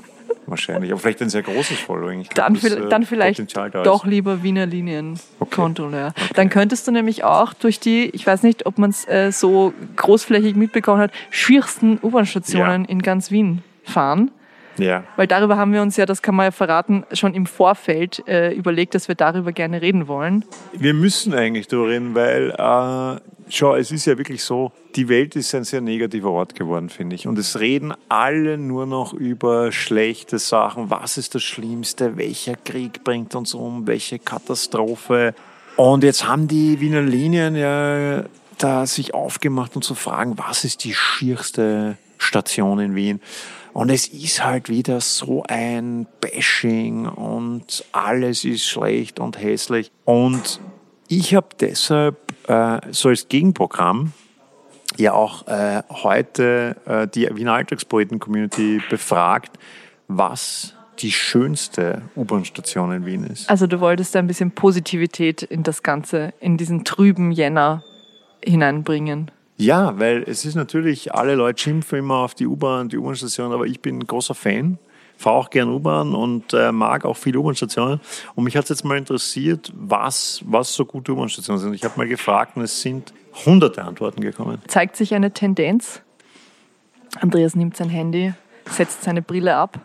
wahrscheinlich. 0.51 0.91
Aber 0.91 1.01
vielleicht 1.01 1.23
ein 1.23 1.31
sehr 1.31 1.43
großes 1.43 1.79
Following. 1.79 2.25
Glaub, 2.25 2.35
dann, 2.35 2.55
das, 2.55 2.65
äh, 2.65 2.89
dann 2.89 3.05
vielleicht 3.05 3.57
doch 3.85 4.05
lieber 4.05 4.43
Wiener 4.43 4.67
Linien 4.67 5.19
okay. 5.39 5.61
Okay. 5.61 6.11
Dann 6.35 6.49
könntest 6.49 6.87
du 6.87 6.93
nämlich 6.93 7.25
auch 7.25 7.55
durch 7.55 7.81
die, 7.81 8.11
ich 8.11 8.27
weiß 8.27 8.43
nicht, 8.43 8.67
ob 8.67 8.79
man 8.79 8.91
es 8.91 9.07
äh, 9.09 9.31
so 9.33 9.73
großflächig 9.97 10.57
mitbekommen 10.57 11.01
hat, 11.01 11.13
schiersten 11.31 11.99
U-Bahn-Stationen 12.03 12.85
ja. 12.85 12.91
in 12.91 13.03
ganz 13.03 13.31
Wien 13.31 13.63
fahren. 13.85 14.31
Ja. 14.81 15.05
Weil 15.17 15.27
darüber 15.27 15.57
haben 15.57 15.73
wir 15.73 15.83
uns 15.83 15.97
ja, 15.97 16.07
das 16.07 16.23
kann 16.23 16.35
man 16.35 16.45
ja 16.45 16.51
verraten, 16.51 17.05
schon 17.13 17.35
im 17.35 17.47
Vorfeld 17.47 18.27
äh, 18.27 18.53
überlegt, 18.53 18.95
dass 18.95 19.09
wir 19.09 19.15
darüber 19.15 19.53
gerne 19.53 19.83
reden 19.83 20.09
wollen. 20.09 20.45
Wir 20.73 20.95
müssen 20.95 21.35
eigentlich 21.35 21.69
darüber 21.69 21.89
reden, 21.89 22.15
weil 22.15 22.51
äh, 22.51 23.21
Schau, 23.53 23.75
es 23.75 23.91
ist 23.91 24.07
ja 24.07 24.17
wirklich 24.17 24.45
so, 24.45 24.71
die 24.95 25.09
Welt 25.09 25.35
ist 25.35 25.53
ein 25.57 25.65
sehr 25.65 25.81
negativer 25.81 26.31
Ort 26.31 26.55
geworden, 26.55 26.89
finde 26.89 27.17
ich. 27.17 27.27
Und 27.27 27.37
es 27.37 27.59
reden 27.59 27.93
alle 28.09 28.57
nur 28.57 28.87
noch 28.87 29.13
über 29.13 29.73
schlechte 29.73 30.39
Sachen. 30.39 30.89
Was 30.89 31.19
ist 31.19 31.35
das 31.35 31.43
Schlimmste? 31.43 32.17
Welcher 32.17 32.55
Krieg 32.55 33.03
bringt 33.03 33.35
uns 33.35 33.53
um? 33.55 33.89
Welche 33.89 34.21
Katastrophe? 34.21 35.35
Und 35.77 36.05
jetzt 36.05 36.29
haben 36.29 36.47
die 36.47 36.79
Wiener 36.81 37.03
Linien 37.03 37.57
ja 37.57 38.25
da 38.59 38.87
sich 38.87 39.15
aufgemacht 39.15 39.75
und 39.75 39.83
zu 39.83 39.97
fragen, 39.97 40.39
was 40.39 40.65
ist 40.65 40.85
die 40.85 40.95
schierste 40.95 41.97
Station 42.19 42.79
in 42.79 42.95
Wien? 42.95 43.21
Und 43.73 43.91
es 43.91 44.09
ist 44.09 44.45
halt 44.45 44.69
wieder 44.69 45.01
so 45.01 45.45
ein 45.49 46.07
Bashing 46.21 47.07
und 47.07 47.85
alles 47.93 48.45
ist 48.45 48.67
schlecht 48.67 49.21
und 49.21 49.41
hässlich. 49.41 49.91
Und 50.05 50.61
ich 51.09 51.35
habe 51.35 51.49
deshalb 51.59 52.17
äh, 52.49 52.81
so 52.91 53.09
als 53.09 53.29
Gegenprogramm 53.29 54.13
ja 54.97 55.13
auch 55.13 55.47
äh, 55.47 55.83
heute 55.89 56.77
äh, 56.85 57.07
die 57.07 57.29
Wiener 57.35 57.55
Alltagspoeten-Community 57.55 58.83
befragt, 58.91 59.59
was 60.09 60.75
die 60.99 61.13
schönste 61.13 62.03
U-Bahn-Station 62.17 62.93
in 62.93 63.07
Wien 63.07 63.25
ist. 63.25 63.49
Also 63.49 63.67
du 63.67 63.81
wolltest 63.81 64.15
da 64.15 64.19
ein 64.19 64.27
bisschen 64.27 64.51
Positivität 64.51 65.43
in 65.43 65.63
das 65.63 65.83
Ganze, 65.83 66.35
in 66.41 66.57
diesen 66.57 66.85
trüben 66.85 67.33
Jänner 67.33 67.83
hineinbringen. 68.45 69.31
Ja, 69.61 69.99
weil 69.99 70.25
es 70.27 70.45
ist 70.45 70.55
natürlich, 70.55 71.15
alle 71.15 71.35
Leute 71.35 71.63
schimpfen 71.63 71.99
immer 71.99 72.17
auf 72.17 72.35
die 72.35 72.47
U-Bahn, 72.47 72.89
die 72.89 72.99
U-Bahn-Station, 72.99 73.53
aber 73.53 73.67
ich 73.67 73.81
bin 73.81 73.99
ein 73.99 74.07
großer 74.07 74.35
Fan 74.35 74.79
fahre 75.21 75.37
auch 75.37 75.51
gern 75.51 75.69
U-Bahn 75.69 76.15
und 76.15 76.55
äh, 76.55 76.73
mag 76.73 77.05
auch 77.05 77.17
viele 77.17 77.39
U-Bahn-Stationen. 77.39 78.01
Und 78.35 78.45
mich 78.45 78.57
hat 78.57 78.65
es 78.65 78.71
jetzt 78.71 78.85
mal 78.85 78.97
interessiert, 78.97 79.71
was, 79.77 80.41
was 80.47 80.73
so 80.73 80.87
gute 80.87 81.13
U-Bahn-Stationen 81.13 81.61
sind. 81.61 81.75
Ich 81.75 81.85
habe 81.85 81.95
mal 81.99 82.09
gefragt 82.09 82.57
und 82.57 82.63
es 82.63 82.81
sind 82.81 83.13
hunderte 83.45 83.85
Antworten 83.85 84.23
gekommen. 84.23 84.63
Zeigt 84.67 84.97
sich 84.97 85.15
eine 85.15 85.33
Tendenz? 85.33 86.01
Andreas 87.21 87.55
nimmt 87.55 87.77
sein 87.77 87.91
Handy, 87.91 88.33
setzt 88.65 89.03
seine 89.03 89.21
Brille 89.21 89.57
ab, 89.57 89.81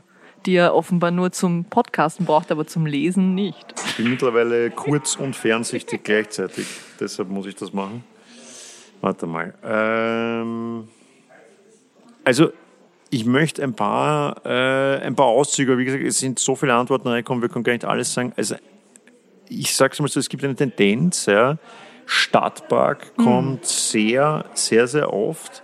die 0.46 0.56
er 0.56 0.74
offenbar 0.74 1.12
nur 1.12 1.32
zum 1.32 1.66
Podcasten 1.66 2.26
braucht, 2.26 2.52
aber 2.52 2.66
zum 2.66 2.86
Lesen 2.86 3.36
nicht. 3.36 3.74
Ich 3.88 3.98
bin 3.98 4.10
mittlerweile 4.10 4.70
kurz- 4.70 5.16
und 5.16 5.36
fernsichtig 5.36 6.04
gleichzeitig. 6.04 6.66
Deshalb 7.00 7.30
muss 7.30 7.46
ich 7.46 7.56
das 7.56 7.74
machen. 7.74 8.04
Warte 9.06 9.28
mal. 9.28 9.54
Ähm, 9.64 10.88
also 12.24 12.52
ich 13.12 13.24
möchte 13.24 13.62
ein 13.62 13.76
paar, 13.76 14.44
äh, 14.44 15.00
ein 15.00 15.16
paar 15.16 15.28
Auszüge, 15.28 15.78
wie 15.78 15.86
gesagt, 15.86 16.04
es 16.04 16.18
sind 16.18 16.40
so 16.40 16.56
viele 16.56 16.74
Antworten 16.74 17.10
reingekommen, 17.10 17.44
wir 17.44 17.50
können 17.50 17.64
gar 17.64 17.74
nicht 17.74 17.86
alles 17.86 18.12
sagen. 18.12 18.34
Also 18.36 18.56
ich 19.48 19.76
sage 19.76 19.94
es 19.94 20.00
mal 20.00 20.08
so, 20.08 20.20
es 20.20 20.28
gibt 20.28 20.44
eine 20.44 20.56
Tendenz, 20.56 21.28
ja. 21.28 21.60
Stadtpark 22.08 23.16
kommt 23.16 23.62
mhm. 23.62 23.64
sehr, 23.64 24.46
sehr, 24.56 24.88
sehr 24.88 25.14
oft. 25.14 25.62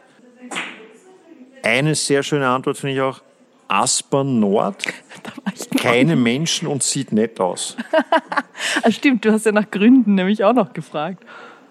Eine 1.64 1.96
sehr 1.96 2.22
schöne 2.22 2.48
Antwort 2.48 2.78
finde 2.78 2.94
ich 2.94 3.02
auch, 3.02 3.24
Aspern 3.70 4.40
Nord, 4.40 4.84
keine 5.78 6.16
Menschen 6.16 6.68
und 6.68 6.84
sieht 6.84 7.12
nett 7.12 7.40
aus. 7.40 7.76
ah, 8.84 8.92
stimmt, 8.92 9.26
du 9.26 9.32
hast 9.32 9.48
ja 9.48 9.52
nach 9.52 9.72
Gründen 9.72 10.14
nämlich 10.14 10.44
auch 10.44 10.54
noch 10.54 10.74
gefragt. 10.74 11.24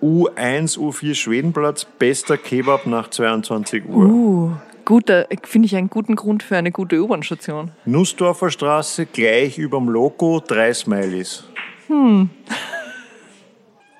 U1, 0.02 0.78
U4 0.78 1.14
Schwedenplatz, 1.14 1.84
bester 1.84 2.36
Kebab 2.36 2.86
nach 2.86 3.10
22 3.10 3.84
Uhr. 3.86 4.06
Uh 4.06 4.52
guter, 4.90 5.28
finde 5.44 5.66
ich 5.66 5.76
einen 5.76 5.88
guten 5.88 6.16
Grund 6.16 6.42
für 6.42 6.56
eine 6.56 6.72
gute 6.72 7.00
U-Bahn-Station. 7.00 7.70
Nussdorfer 7.84 8.50
Straße, 8.50 9.06
gleich 9.06 9.56
überm 9.56 9.88
Logo, 9.88 10.42
drei 10.44 10.74
Smileys. 10.74 11.44
Hm. 11.86 12.28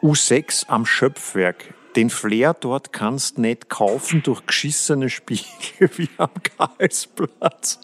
U6 0.03 0.67
am 0.67 0.85
Schöpfwerk. 0.87 1.75
Den 1.95 2.11
Flair 2.11 2.55
dort 2.55 2.93
kannst 2.93 3.39
nicht 3.39 3.69
kaufen 3.69 4.25
durch 4.25 4.45
geschissene 4.47 5.09
Spiegel 5.11 5.91
wie 5.97 6.09
am 6.17 6.31
Karlsplatz. 6.57 7.79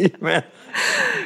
Ich 0.00 0.20
meine. 0.20 0.44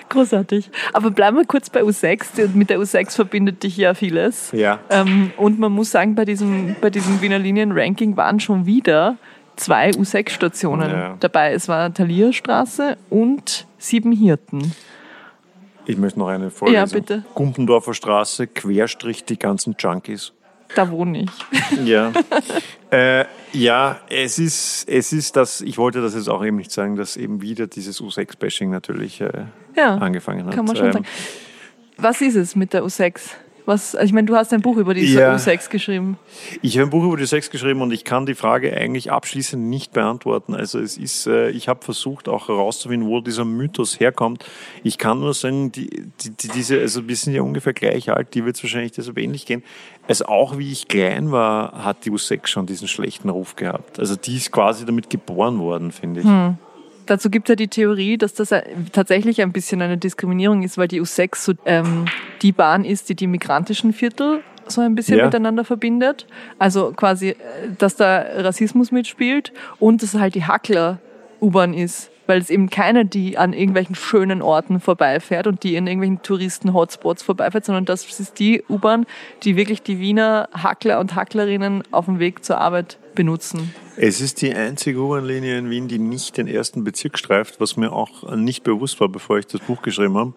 Großartig. 0.09 0.71
Aber 0.93 1.11
bleiben 1.11 1.37
wir 1.37 1.45
kurz 1.45 1.71
bei 1.71 1.83
U6. 1.83 2.49
Mit 2.55 2.71
der 2.71 2.79
U6 2.79 3.15
verbindet 3.15 3.63
dich 3.63 3.77
ja 3.77 3.95
vieles. 3.95 4.51
Ja. 4.53 4.81
Ähm, 4.91 5.33
und 5.37 5.59
man 5.59 5.73
muss 5.73 5.91
sagen, 5.91 6.15
bei 6.15 6.25
diesem, 6.25 6.77
bei 6.81 6.91
diesem 6.91 7.21
Wiener 7.21 7.39
Linien-Ranking 7.39 8.17
waren 8.17 8.41
schon 8.41 8.67
wieder 8.67 9.17
zwei 9.57 9.91
U6-Stationen 9.91 10.91
ja. 10.91 11.17
dabei. 11.21 11.53
Es 11.53 11.69
war 11.69 11.93
Talierstraße 11.93 12.97
und 13.11 13.67
Sieben 13.79 14.13
Hirten. 14.13 14.73
Ich 15.87 15.99
möchte 15.99 16.19
noch 16.19 16.29
eine 16.29 16.51
vorlesen. 16.51 16.75
Ja, 16.77 16.87
bitte. 16.87 17.25
Gumpendorfer 17.35 17.93
Straße, 17.93 18.47
Querstrich 18.47 19.25
die 19.25 19.39
ganzen 19.39 19.77
Junkies. 19.79 20.33
Da 20.75 20.91
wohne 20.91 21.23
ich. 21.23 21.31
Ja. 21.85 22.13
äh, 22.91 23.25
ja, 23.53 24.01
es 24.09 24.39
ist, 24.39 24.89
es 24.89 25.13
ist 25.13 25.37
das, 25.37 25.61
ich 25.61 25.79
wollte 25.79 26.01
das 26.01 26.15
jetzt 26.15 26.29
auch 26.29 26.45
eben 26.45 26.57
nicht 26.57 26.73
sagen, 26.73 26.97
dass 26.97 27.17
eben 27.17 27.43
wieder 27.43 27.67
dieses 27.67 28.01
U6-Bashing 28.01 28.71
natürlich 28.71 29.21
äh, 29.21 29.45
ja, 29.77 29.97
angefangen 29.97 30.47
hat. 30.47 30.55
Kann 30.55 30.65
man 30.65 30.77
schon 30.77 30.87
ähm, 30.87 30.93
sagen. 30.93 31.07
Was 31.97 32.21
ist 32.21 32.35
es 32.35 32.57
mit 32.57 32.73
der 32.73 32.83
U6? 32.83 33.21
Was, 33.67 33.95
also 33.95 34.05
ich 34.05 34.13
meine, 34.13 34.27
du 34.27 34.37
hast 34.37 34.53
ein 34.53 34.61
Buch 34.61 34.77
über 34.77 34.93
die 34.93 35.11
ja. 35.11 35.35
U6 35.35 35.71
geschrieben. 35.71 36.19
Ich 36.61 36.77
habe 36.77 36.89
ein 36.89 36.91
Buch 36.91 37.03
über 37.05 37.17
die 37.17 37.25
Sex 37.25 37.49
geschrieben 37.49 37.81
und 37.81 37.93
ich 37.93 38.05
kann 38.05 38.27
die 38.27 38.35
Frage 38.35 38.77
eigentlich 38.77 39.11
abschließend 39.11 39.63
nicht 39.63 39.95
beantworten. 39.95 40.55
Also 40.55 40.81
es 40.81 40.99
ist, 40.99 41.27
äh, 41.27 41.49
ich 41.49 41.67
habe 41.67 41.83
versucht 41.83 42.29
auch 42.29 42.49
herauszufinden, 42.49 43.09
wo 43.09 43.23
dieser 43.23 43.47
Mythos 43.47 43.99
herkommt. 44.01 44.45
Ich 44.83 44.99
kann 44.99 45.21
nur 45.21 45.33
sagen, 45.33 45.73
die, 45.73 45.89
die, 46.21 46.31
die, 46.31 46.49
diese, 46.49 46.79
also 46.79 47.09
wir 47.09 47.17
sind 47.17 47.33
ja 47.33 47.41
ungefähr 47.41 47.73
gleich 47.73 48.11
alt, 48.13 48.35
die 48.35 48.45
wird 48.45 48.57
es 48.57 48.63
wahrscheinlich 48.63 48.93
deshalb 48.93 49.17
ähnlich 49.17 49.47
gehen. 49.47 49.63
Also 50.07 50.27
auch 50.27 50.59
wie 50.59 50.71
ich 50.71 50.89
klein 50.89 51.33
war, 51.33 51.85
hat 51.85 52.05
die 52.05 52.11
U6 52.11 52.47
schon 52.47 52.67
diesen 52.67 52.89
schlechten 52.89 53.31
Ruf 53.31 53.57
gehabt. 53.57 53.99
Also 53.99 54.17
die 54.17 54.37
ist 54.37 54.53
quasi 54.53 54.85
damit 54.85 55.09
geboren 55.09 55.59
worden, 55.59 55.93
finde 55.93 56.21
ich. 56.21 56.27
Hm. 56.27 56.59
Dazu 57.07 57.31
gibt 57.31 57.49
es 57.49 57.53
ja 57.53 57.57
die 57.57 57.69
Theorie, 57.69 58.17
dass 58.17 58.35
das 58.35 58.51
tatsächlich 58.93 59.43
ein 59.43 59.53
bisschen 59.53 59.83
eine 59.83 59.99
Diskriminierung 59.99 60.63
ist, 60.63 60.79
weil 60.79 60.89
die 60.89 61.03
U6 61.03 61.37
so 61.37 61.53
ähm, 61.67 62.07
die 62.43 62.53
Bahn 62.53 62.85
ist, 62.85 63.09
die 63.09 63.15
die 63.15 63.27
migrantischen 63.27 63.93
Viertel 63.93 64.43
so 64.67 64.81
ein 64.81 64.95
bisschen 64.95 65.19
ja. 65.19 65.27
miteinander 65.27 65.65
verbindet. 65.65 66.27
Also 66.59 66.93
quasi, 66.93 67.31
äh, 67.31 67.37
dass 67.79 67.97
da 67.97 68.25
Rassismus 68.37 68.93
mitspielt 68.93 69.53
und 69.79 70.03
dass 70.03 70.15
halt 70.15 70.35
die 70.35 70.45
Hackler-U-Bahn 70.45 71.75
ist, 71.75 72.11
weil 72.27 72.41
es 72.41 72.51
eben 72.51 72.71
keine, 72.71 73.05
die 73.05 73.39
an 73.39 73.53
irgendwelchen 73.53 73.95
schönen 73.95 74.43
Orten 74.43 74.81
vorbeifährt 74.81 75.47
und 75.47 75.63
die 75.63 75.77
in 75.77 75.87
irgendwelchen 75.87 76.23
Touristen-Hotspots 76.23 77.23
vorbeifährt, 77.23 77.65
sondern 77.65 77.85
das 77.85 78.05
ist 78.19 78.39
die 78.39 78.63
U-Bahn, 78.69 79.07
die 79.43 79.57
wirklich 79.57 79.83
die 79.83 79.99
Wiener 79.99 80.49
Hackler 80.53 81.01
und 81.01 81.15
Hacklerinnen 81.15 81.83
auf 81.91 82.07
dem 82.07 82.19
Weg 82.19 82.45
zur 82.45 82.59
Arbeit 82.59 82.99
benutzen. 83.15 83.75
Es 83.97 84.21
ist 84.21 84.43
die 84.43 84.55
einzige 84.55 85.01
U-Bahn-Linie 85.01 85.59
in 85.59 85.71
Wien, 85.71 85.89
die 85.89 85.99
nicht 85.99 86.37
den 86.37 86.49
ersten 86.49 86.85
Bezirk 86.85 87.19
streift, 87.19 87.61
was 87.61 87.77
mir 87.77 87.93
auch 87.93 88.35
nicht 88.35 88.65
bewusst 88.65 89.01
war, 89.01 89.09
bevor 89.09 89.39
ich 89.39 89.47
das 89.47 89.61
Buch 89.61 89.83
geschrieben 89.83 90.17
habe. 90.17 90.35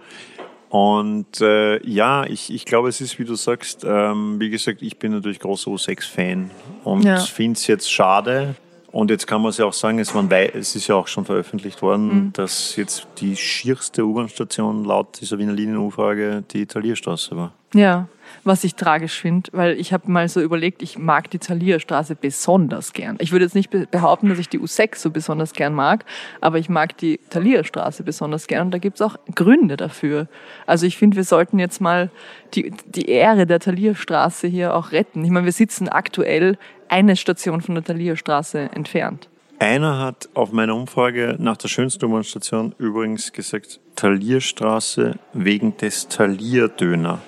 Und 0.69 1.39
äh, 1.39 1.81
ja, 1.87 2.25
ich, 2.25 2.53
ich 2.53 2.65
glaube, 2.65 2.89
es 2.89 2.99
ist, 2.99 3.19
wie 3.19 3.25
du 3.25 3.35
sagst, 3.35 3.85
ähm, 3.87 4.39
wie 4.39 4.49
gesagt, 4.49 4.81
ich 4.81 4.99
bin 4.99 5.13
natürlich 5.13 5.39
großer 5.39 5.71
U6-Fan 5.71 6.51
und 6.83 7.03
ja. 7.03 7.19
finde 7.19 7.57
es 7.57 7.67
jetzt 7.67 7.91
schade. 7.91 8.55
Und 8.91 9.11
jetzt 9.11 9.27
kann 9.27 9.41
man 9.41 9.49
es 9.49 9.57
ja 9.57 9.65
auch 9.65 9.73
sagen, 9.73 9.99
es, 9.99 10.13
man 10.13 10.31
es 10.31 10.75
ist 10.75 10.87
ja 10.87 10.95
auch 10.95 11.07
schon 11.07 11.25
veröffentlicht 11.25 11.81
worden, 11.81 12.07
mhm. 12.07 12.33
dass 12.33 12.75
jetzt 12.77 13.07
die 13.17 13.35
schierste 13.35 14.05
U-Bahn-Station 14.05 14.85
laut 14.85 15.19
dieser 15.19 15.37
Wiener 15.37 15.53
Linienumfrage 15.53 16.43
die 16.51 16.65
Talierstraße 16.65 17.35
war. 17.35 17.53
Ja, 17.73 18.07
was 18.47 18.63
ich 18.63 18.75
tragisch 18.75 19.19
finde, 19.19 19.49
weil 19.53 19.79
ich 19.79 19.93
habe 19.93 20.09
mal 20.11 20.27
so 20.27 20.41
überlegt, 20.41 20.81
ich 20.81 20.97
mag 20.97 21.29
die 21.29 21.39
Thalierstraße 21.39 22.15
besonders 22.15 22.93
gern. 22.93 23.17
Ich 23.19 23.31
würde 23.31 23.45
jetzt 23.45 23.55
nicht 23.55 23.69
behaupten, 23.91 24.29
dass 24.29 24.39
ich 24.39 24.49
die 24.49 24.59
U6 24.59 24.97
so 24.97 25.11
besonders 25.11 25.53
gern 25.53 25.73
mag, 25.73 26.05
aber 26.41 26.57
ich 26.57 26.69
mag 26.69 26.97
die 26.97 27.19
Thalierstraße 27.29 28.03
besonders 28.03 28.47
gern 28.47 28.67
und 28.67 28.71
da 28.71 28.77
gibt 28.79 28.95
es 28.95 29.01
auch 29.01 29.17
Gründe 29.35 29.77
dafür. 29.77 30.27
Also 30.65 30.85
ich 30.85 30.97
finde, 30.97 31.17
wir 31.17 31.23
sollten 31.23 31.59
jetzt 31.59 31.81
mal 31.81 32.09
die, 32.53 32.73
die 32.85 33.09
Ehre 33.09 33.45
der 33.45 33.59
Thalierstraße 33.59 34.47
hier 34.47 34.73
auch 34.73 34.91
retten. 34.91 35.23
Ich 35.23 35.31
meine, 35.31 35.45
wir 35.45 35.51
sitzen 35.51 35.89
aktuell 35.89 36.57
eine 36.89 37.15
Station 37.15 37.61
von 37.61 37.75
der 37.75 37.83
Thalierstraße 37.83 38.69
entfernt. 38.73 39.29
Einer 39.59 39.97
hat 39.99 40.29
auf 40.35 40.51
meiner 40.51 40.75
Umfrage 40.75 41.35
nach 41.39 41.57
der 41.57 41.67
schönsten 41.67 42.05
U-Bahn-Station 42.05 42.75
übrigens 42.77 43.33
gesagt, 43.33 43.79
Talierstraße 43.95 45.15
wegen 45.33 45.75
des 45.77 46.07
Talierdöner. 46.07 47.19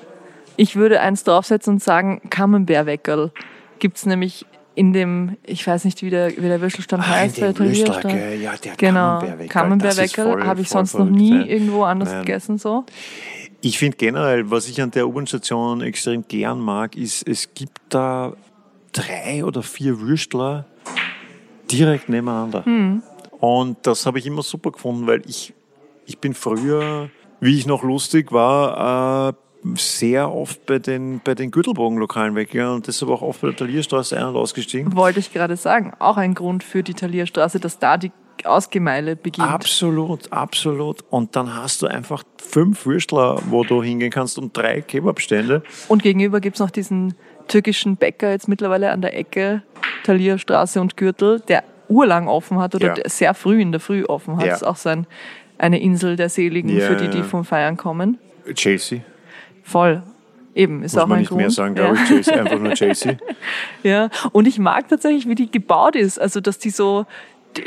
Ich 0.59 0.75
würde 0.75 0.99
eins 0.99 1.23
draufsetzen 1.23 1.75
und 1.75 1.79
sagen, 1.81 2.19
Camembert-Weckerl. 2.29 3.31
Gibt's 3.79 4.05
nämlich 4.05 4.45
in 4.75 4.91
dem, 4.91 5.37
ich 5.45 5.65
weiß 5.65 5.85
nicht, 5.85 6.01
wie 6.01 6.09
der, 6.09 6.35
wie 6.35 6.41
der 6.41 6.59
Würstelstand 6.59 7.01
ah, 7.01 7.11
heißt, 7.11 7.37
der 7.37 7.51
Italienerstand. 7.51 8.41
Ja, 8.41 8.57
der 8.57 8.75
genau, 8.75 9.23
Camembert-Weckerl 9.47 10.45
habe 10.45 10.59
ich 10.59 10.67
sonst 10.67 10.95
noch 10.95 11.09
nie 11.09 11.47
irgendwo 11.47 11.83
anders 11.83 12.09
Nein. 12.09 12.25
gegessen 12.25 12.57
so. 12.57 12.85
Ich 13.61 13.79
finde 13.79 13.95
generell, 13.95 14.51
was 14.51 14.67
ich 14.67 14.81
an 14.81 14.91
der 14.91 15.07
U-Bahn-Station 15.07 15.79
extrem 15.79 16.27
gern 16.27 16.59
mag, 16.59 16.97
ist, 16.97 17.25
es 17.25 17.53
gibt 17.53 17.79
da 17.87 18.33
drei 18.91 19.45
oder 19.45 19.63
vier 19.63 20.01
Würstler 20.01 20.65
direkt 21.71 22.09
nebeneinander. 22.09 22.65
Hm. 22.65 23.01
Und 23.39 23.77
das 23.83 24.05
habe 24.05 24.19
ich 24.19 24.25
immer 24.25 24.43
super 24.43 24.71
gefunden, 24.71 25.07
weil 25.07 25.21
ich, 25.25 25.53
ich 26.05 26.17
bin 26.17 26.33
früher, 26.33 27.09
wie 27.39 27.57
ich 27.57 27.65
noch 27.65 27.81
lustig 27.81 28.33
war, 28.33 29.29
äh, 29.29 29.33
sehr 29.75 30.31
oft 30.33 30.65
bei 30.65 30.79
den, 30.79 31.21
bei 31.23 31.35
den 31.35 31.51
Gürtelbogenlokalen 31.51 32.35
weggegangen 32.35 32.75
und 32.75 32.87
deshalb 32.87 33.11
auch 33.11 33.21
oft 33.21 33.41
bei 33.41 33.49
der 33.49 33.57
Talierstraße 33.57 34.17
ein- 34.17 34.25
und 34.25 34.35
ausgestiegen. 34.35 34.95
Wollte 34.95 35.19
ich 35.19 35.33
gerade 35.33 35.57
sagen. 35.57 35.93
Auch 35.99 36.17
ein 36.17 36.33
Grund 36.33 36.63
für 36.63 36.83
die 36.83 36.93
Talierstraße, 36.93 37.59
dass 37.59 37.79
da 37.79 37.97
die 37.97 38.11
Ausgemeile 38.45 39.15
beginnt. 39.15 39.49
Absolut, 39.49 40.31
absolut. 40.31 41.03
Und 41.09 41.35
dann 41.35 41.55
hast 41.55 41.81
du 41.81 41.87
einfach 41.87 42.23
fünf 42.37 42.85
Würstler, 42.85 43.41
wo 43.49 43.63
du 43.63 43.83
hingehen 43.83 44.11
kannst 44.11 44.37
und 44.37 44.55
drei 44.55 44.81
Kebabstände. 44.81 45.63
Und 45.87 46.03
gegenüber 46.03 46.39
gibt's 46.39 46.59
noch 46.59 46.71
diesen 46.71 47.15
türkischen 47.47 47.97
Bäcker 47.97 48.31
jetzt 48.31 48.47
mittlerweile 48.47 48.91
an 48.91 49.01
der 49.01 49.17
Ecke, 49.17 49.63
Talierstraße 50.03 50.79
und 50.79 50.95
Gürtel, 50.95 51.41
der 51.41 51.63
urlang 51.89 52.27
offen 52.27 52.59
hat 52.59 52.75
oder 52.75 52.97
ja. 52.97 53.09
sehr 53.09 53.33
früh 53.33 53.61
in 53.61 53.71
der 53.71 53.81
Früh 53.81 54.05
offen 54.05 54.37
hat. 54.37 54.45
Ja. 54.45 54.51
Das 54.51 54.61
ist 54.61 54.67
auch 54.67 54.75
so 54.75 54.89
ein, 54.89 55.07
eine 55.57 55.81
Insel 55.81 56.15
der 56.15 56.29
Seligen 56.29 56.69
ja, 56.69 56.85
für 56.85 56.95
die, 56.95 57.09
die 57.09 57.23
vom 57.23 57.43
Feiern 57.43 57.75
kommen. 57.75 58.19
Chelsea. 58.53 59.01
Voll. 59.69 60.01
Eben, 60.55 60.83
ist 60.83 60.93
Muss 60.93 61.03
auch 61.03 61.07
man 61.07 61.17
ein 61.17 61.19
nicht 61.21 61.29
Grund. 61.29 61.41
mehr 61.41 61.51
sagen, 61.51 61.75
glaube 61.75 61.95
ich. 61.95 62.03
Chelsea, 62.07 62.33
einfach 62.33 62.59
nur 62.59 62.73
Chelsea. 62.73 63.17
ja, 63.83 64.09
und 64.31 64.47
ich 64.47 64.57
mag 64.57 64.87
tatsächlich, 64.89 65.27
wie 65.27 65.35
die 65.35 65.51
gebaut 65.51 65.95
ist. 65.95 66.19
Also, 66.19 66.41
dass 66.41 66.57
die 66.57 66.71
so, 66.71 67.05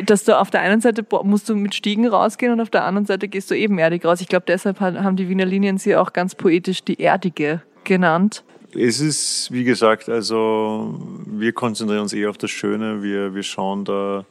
dass 0.05 0.25
du 0.25 0.38
auf 0.38 0.51
der 0.51 0.62
einen 0.62 0.81
Seite 0.81 1.05
musst 1.23 1.49
du 1.49 1.55
mit 1.55 1.75
Stiegen 1.75 2.07
rausgehen 2.09 2.53
und 2.53 2.61
auf 2.61 2.71
der 2.71 2.85
anderen 2.85 3.07
Seite 3.07 3.29
gehst 3.29 3.51
du 3.51 3.57
ebenerdig 3.57 4.05
raus. 4.05 4.21
Ich 4.21 4.29
glaube, 4.29 4.45
deshalb 4.49 4.81
haben 4.81 5.17
die 5.17 5.29
Wiener 5.29 5.45
Linien 5.45 5.79
sie 5.79 5.95
auch 5.97 6.12
ganz 6.12 6.35
poetisch 6.35 6.83
die 6.83 7.01
Erdige 7.01 7.62
genannt. 7.85 8.43
Es 8.75 9.01
ist, 9.01 9.53
wie 9.53 9.65
gesagt, 9.65 10.09
also 10.09 10.99
wir 11.27 11.53
konzentrieren 11.53 12.03
uns 12.03 12.12
eher 12.12 12.31
auf 12.31 12.38
das 12.38 12.51
Schöne. 12.51 13.03
Wir, 13.03 13.35
wir 13.35 13.43
schauen 13.43 13.85
da, 13.85 14.25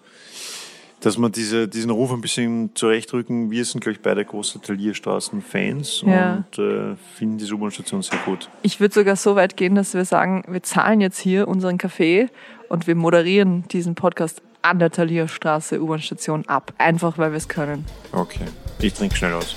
dass 1.01 1.17
wir 1.17 1.29
diese, 1.29 1.67
diesen 1.67 1.89
Ruf 1.89 2.11
ein 2.13 2.21
bisschen 2.21 2.71
zurechtrücken. 2.75 3.51
Wir 3.51 3.65
sind, 3.65 3.81
glaube 3.81 3.93
ich, 3.93 4.01
beide 4.01 4.23
große 4.23 4.61
Talierstraßen-Fans 4.61 6.03
ja. 6.05 6.35
und 6.35 6.59
äh, 6.59 6.95
finden 7.15 7.37
die 7.39 7.51
U-Bahn-Station 7.51 8.03
sehr 8.03 8.19
gut. 8.23 8.49
Ich 8.61 8.79
würde 8.79 8.93
sogar 8.93 9.15
so 9.15 9.35
weit 9.35 9.57
gehen, 9.57 9.75
dass 9.75 9.93
wir 9.93 10.05
sagen, 10.05 10.43
wir 10.47 10.63
zahlen 10.63 11.01
jetzt 11.01 11.19
hier 11.19 11.47
unseren 11.47 11.77
Kaffee 11.77 12.29
und 12.69 12.87
wir 12.87 12.95
moderieren 12.95 13.65
diesen 13.69 13.95
Podcast 13.95 14.41
an 14.61 14.77
der 14.77 14.91
Talierstraße 14.91 15.81
U-Bahn-Station 15.81 16.47
ab. 16.47 16.73
Einfach, 16.77 17.17
weil 17.17 17.31
wir 17.31 17.37
es 17.37 17.47
können. 17.47 17.85
Okay. 18.11 18.45
Ich 18.79 18.93
trinke 18.93 19.15
schnell 19.15 19.33
aus. 19.33 19.55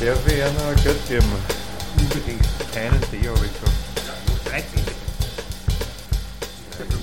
Der 0.00 0.14
Werner 0.26 0.74
Göttjem. 0.84 1.22
Unbedingt 1.96 2.42
keinen 2.74 3.00
Tee, 3.10 3.28
habe 3.28 3.46
ich 3.46 3.60
gesagt. 3.60 3.82
13. 4.50 4.81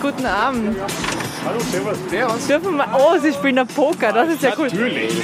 Guten 0.00 0.26
Abend. 0.26 0.76
Hallo, 1.44 1.60
servus. 1.60 1.98
Servus. 2.10 2.46
Dürfen 2.46 2.76
wir, 2.76 2.86
oh, 2.92 3.18
Sie 3.18 3.32
spielen 3.32 3.58
ein 3.58 3.66
Poker, 3.66 4.12
das 4.12 4.28
ist 4.28 4.42
ja 4.42 4.52
cool. 4.58 4.66
Natürlich. 4.66 5.14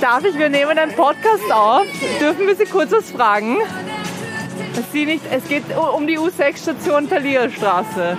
darf 0.00 0.24
ich, 0.24 0.38
wir 0.38 0.48
nehmen 0.48 0.78
einen 0.78 0.94
Podcast 0.94 1.52
auf. 1.52 1.84
Dürfen 2.20 2.46
wir 2.46 2.56
Sie 2.56 2.64
kurz 2.64 2.92
was 2.92 3.10
fragen? 3.10 3.58
Sie 4.92 5.04
nicht, 5.04 5.22
es 5.30 5.46
geht 5.48 5.64
um 5.76 6.06
die 6.06 6.18
U6-Station 6.18 7.08
Talierstraße. 7.08 8.16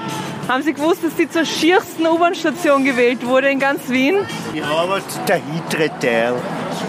Haben 0.47 0.63
Sie 0.63 0.73
gewusst, 0.73 1.03
dass 1.03 1.15
die 1.15 1.29
zur 1.29 1.45
schiersten 1.45 2.05
U-Bahn-Station 2.05 2.83
gewählt 2.83 3.25
wurde 3.25 3.49
in 3.49 3.59
ganz 3.59 3.87
Wien? 3.89 4.17
Ja, 4.53 4.65
aber 4.65 4.99
der 5.27 5.37
hintere 5.37 5.89
Teil, 5.99 6.35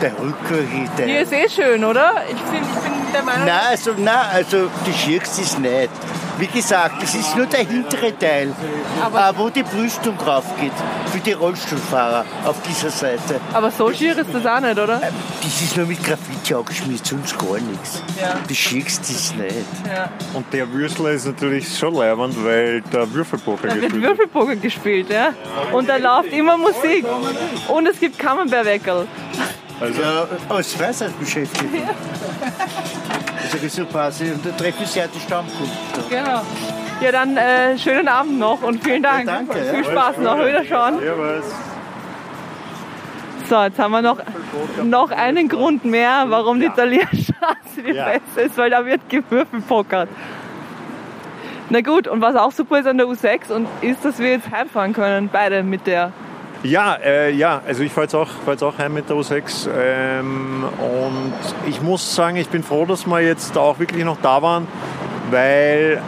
der 0.01 0.13
rückere 0.19 0.67
Teil. 0.97 1.07
Hier 1.07 1.21
ist 1.21 1.33
eh 1.33 1.49
schön, 1.49 1.85
oder? 1.85 2.23
Ich, 2.25 2.41
find, 2.51 2.67
ich 2.67 2.81
bin 2.83 2.93
der 3.13 3.23
Meinung... 3.23 3.47
Nein, 3.47 3.61
also, 3.71 3.93
nein, 3.97 4.27
also 4.33 4.69
die 4.87 4.93
schierste 4.93 5.43
ist 5.43 5.59
nicht. 5.59 5.91
Wie 6.43 6.49
gesagt, 6.49 7.01
es 7.05 7.15
ist 7.15 7.37
nur 7.37 7.47
der 7.47 7.61
hintere 7.61 8.19
Teil, 8.19 8.53
aber 9.01 9.29
äh, 9.29 9.39
wo 9.39 9.49
die 9.49 9.63
Brüstung 9.63 10.19
drauf 10.19 10.45
geht, 10.61 10.73
für 11.13 11.21
die 11.21 11.35
Rollstuhlfahrer 11.35 12.25
auf 12.45 12.57
dieser 12.63 12.91
Seite. 12.91 13.41
Aber 13.53 13.71
so 13.71 13.93
schier 13.93 14.19
ist 14.19 14.35
das 14.35 14.45
auch 14.45 14.59
nicht, 14.59 14.77
oder? 14.77 14.97
Äh, 14.97 15.13
das 15.41 15.63
ist 15.63 15.77
nur 15.77 15.87
mit 15.87 16.03
Graffiti 16.03 16.53
angeschmiert, 16.53 17.07
sonst 17.07 17.39
gar 17.39 17.61
nichts. 17.61 18.03
Ja. 18.21 18.35
Das 18.49 18.57
schickst 18.57 19.09
ist 19.09 19.37
nicht. 19.37 19.55
Ja. 19.87 20.11
Und 20.35 20.53
der 20.53 20.69
Würstler 20.73 21.11
ist 21.11 21.27
natürlich 21.27 21.79
schon 21.79 21.95
leibend, 21.95 22.35
weil 22.45 22.81
der 22.93 23.15
Würfelpoker 23.15 23.69
da 23.69 23.75
gespielt 23.75 23.93
wird 23.93 24.03
Würfelpoker 24.03 24.57
gespielt, 24.57 25.11
ja. 25.11 25.35
Und 25.71 25.89
da 25.89 25.97
läuft 25.97 26.33
immer 26.33 26.59
Musik. 26.59 27.07
Und 27.69 27.87
es 27.87 28.01
gibt 28.01 28.19
Camembert-Weckerl. 28.19 29.07
Also, 29.79 30.03
ja, 30.03 30.27
als 30.49 30.73
Freizeitbeschäftigter. 30.73 31.79
Ja. 31.79 31.91
Also 33.53 33.69
so 33.69 33.85
quasi 33.85 34.31
und 34.31 34.45
der 34.45 34.57
Treffen 34.57 34.83
ist 34.85 34.97
ja 34.97 35.05
die 35.07 35.21
Stammkunft. 35.21 36.09
Genau. 36.09 36.41
Ja, 37.03 37.13
dann 37.13 37.37
äh, 37.37 37.77
schönen 37.77 38.09
Abend 38.09 38.39
noch 38.39 38.63
und 38.63 38.83
vielen 38.83 39.03
Dank. 39.03 39.27
Ja, 39.27 39.37
danke. 39.37 39.59
Viel 39.75 39.85
Spaß 39.85 40.19
noch. 40.19 40.39
Wiederschauen. 40.39 41.01
So, 43.49 43.63
jetzt 43.63 43.79
haben 43.79 43.91
wir 43.91 44.01
noch, 44.01 44.19
noch 44.85 45.11
einen 45.11 45.49
Grund 45.49 45.85
mehr, 45.85 46.25
warum 46.29 46.61
die 46.61 46.71
Talierstraße 46.71 47.83
die 47.87 47.93
ja. 47.93 48.09
beste 48.11 48.41
ist, 48.41 48.57
weil 48.57 48.71
da 48.71 48.87
wird 48.87 49.09
gewürfelpokert. 49.11 50.09
Na 51.69 51.81
gut, 51.81 52.09
und 52.09 52.21
was 52.23 52.37
auch 52.37 52.53
super 52.53 52.79
ist 52.79 52.87
an 52.87 52.99
der 52.99 53.07
U6 53.07 53.53
und 53.53 53.69
ist, 53.83 54.05
dass 54.05 54.19
wir 54.19 54.31
jetzt 54.31 54.51
heimfahren 54.51 54.93
können, 54.95 55.29
beide 55.31 55.63
mit 55.63 55.87
der 55.87 56.13
ja, 56.63 56.95
äh, 56.95 57.33
ja, 57.33 57.61
also 57.67 57.83
ich 57.83 57.93
fahre 57.93 58.05
jetzt, 58.05 58.15
auch, 58.15 58.29
fahr 58.45 58.55
jetzt 58.55 58.63
auch 58.63 58.79
heim 58.79 58.95
mit 58.95 59.09
der 59.09 59.17
U6 59.17 59.69
ähm, 59.77 60.65
und 60.79 61.35
ich 61.69 61.83
muss 61.83 62.15
sagen, 62.15 62.37
ich 62.37 62.49
bin 62.49 62.63
froh, 62.63 62.87
dass 62.87 63.07
wir 63.07 63.21
jetzt 63.21 63.59
auch 63.59 63.79
wirklich 63.79 64.05
noch 64.05 64.19
da 64.23 64.43
waren, 64.43 64.69
weil 65.31 66.01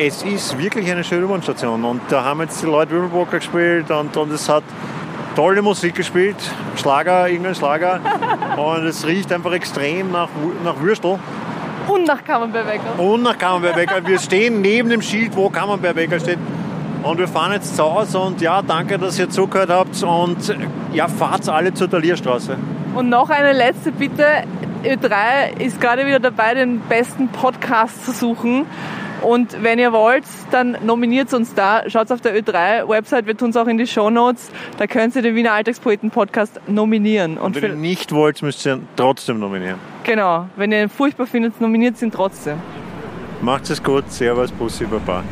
es 0.00 0.22
ist 0.22 0.58
wirklich 0.58 0.90
eine 0.90 1.04
schöne 1.04 1.26
U-Bahn-Station 1.26 1.84
und 1.84 2.00
da 2.08 2.24
haben 2.24 2.40
jetzt 2.40 2.62
die 2.62 2.66
Leute 2.66 2.92
Würfelpoker 2.92 3.38
gespielt 3.38 3.90
und, 3.90 4.16
und 4.16 4.32
es 4.32 4.48
hat 4.48 4.64
tolle 5.36 5.62
Musik 5.62 5.94
gespielt, 5.94 6.36
Schlager, 6.76 7.28
irgendein 7.28 7.54
Schlager 7.54 8.00
und 8.56 8.84
es 8.86 9.06
riecht 9.06 9.32
einfach 9.32 9.52
extrem 9.52 10.10
nach, 10.10 10.28
nach 10.64 10.80
Würstel. 10.80 11.18
Und 11.88 12.06
nach 12.06 12.22
Camembert-Bäcker. 12.22 12.98
Und 12.98 13.22
nach 13.22 13.36
Camembert-Bäcker. 13.36 14.06
Wir 14.06 14.18
stehen 14.18 14.60
neben 14.60 14.90
dem 14.90 15.02
Schild, 15.02 15.34
wo 15.34 15.48
Camembert-Bäcker 15.48 16.20
steht. 16.20 16.38
Und 17.02 17.18
wir 17.18 17.28
fahren 17.28 17.52
jetzt 17.52 17.76
zu 17.76 17.82
Hause 17.82 18.18
und 18.18 18.40
ja, 18.42 18.60
danke, 18.60 18.98
dass 18.98 19.18
ihr 19.18 19.30
zugehört 19.30 19.70
habt 19.70 20.02
und 20.02 20.54
ja, 20.92 21.08
fahrt 21.08 21.48
alle 21.48 21.72
zur 21.72 21.88
Talierstraße. 21.88 22.56
Und 22.94 23.08
noch 23.08 23.30
eine 23.30 23.52
letzte 23.52 23.90
Bitte. 23.92 24.26
Ö3 24.84 25.60
ist 25.60 25.80
gerade 25.80 26.06
wieder 26.06 26.20
dabei, 26.20 26.54
den 26.54 26.80
besten 26.80 27.28
Podcast 27.28 28.04
zu 28.04 28.12
suchen. 28.12 28.66
Und 29.22 29.62
wenn 29.62 29.78
ihr 29.78 29.92
wollt, 29.92 30.24
dann 30.50 30.78
nominiert 30.84 31.32
uns 31.34 31.54
da. 31.54 31.82
Schaut 31.88 32.10
auf 32.10 32.20
der 32.20 32.38
Ö3-Website, 32.38 33.26
wir 33.26 33.36
tun 33.36 33.50
es 33.50 33.56
auch 33.56 33.66
in 33.66 33.76
die 33.76 33.86
Show 33.86 34.08
Notes. 34.08 34.50
Da 34.78 34.86
könnt 34.86 35.14
ihr 35.14 35.22
den 35.22 35.34
Wiener 35.34 35.52
Alltagspoeten-Podcast 35.52 36.60
nominieren. 36.66 37.36
Und, 37.36 37.56
Und 37.56 37.62
wenn 37.62 37.72
ihr 37.72 37.76
nicht 37.76 38.12
wollt, 38.12 38.42
müsst 38.42 38.64
ihr 38.66 38.76
ihn 38.76 38.88
trotzdem 38.96 39.38
nominieren. 39.38 39.78
Genau. 40.04 40.46
Wenn 40.56 40.72
ihr 40.72 40.82
ihn 40.82 40.88
furchtbar 40.88 41.26
findet, 41.26 41.60
nominiert 41.60 42.00
ihn 42.00 42.10
trotzdem. 42.10 42.58
Macht 43.42 43.68
es 43.70 43.82
gut. 43.82 44.10
Servus, 44.10 44.50
Bussi, 44.52 44.84
Baba. 44.84 45.22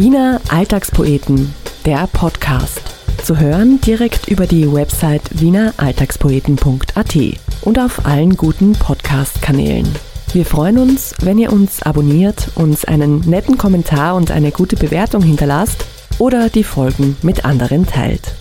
Wiener 0.00 0.40
Alltagspoeten, 0.48 1.54
der 1.84 2.08
Podcast. 2.10 2.80
Zu 3.22 3.38
hören 3.38 3.82
direkt 3.82 4.28
über 4.28 4.46
die 4.46 4.72
Website 4.72 5.20
wieneralltagspoeten.at 5.38 7.16
und 7.60 7.78
auf 7.78 8.06
allen 8.06 8.34
guten 8.34 8.72
Podcast-Kanälen. 8.72 9.86
Wir 10.32 10.46
freuen 10.46 10.78
uns, 10.78 11.14
wenn 11.20 11.36
ihr 11.36 11.52
uns 11.52 11.82
abonniert, 11.82 12.48
uns 12.54 12.86
einen 12.86 13.20
netten 13.28 13.58
Kommentar 13.58 14.14
und 14.14 14.30
eine 14.30 14.52
gute 14.52 14.76
Bewertung 14.76 15.20
hinterlasst 15.20 15.84
oder 16.18 16.48
die 16.48 16.64
Folgen 16.64 17.18
mit 17.20 17.44
anderen 17.44 17.84
teilt. 17.86 18.32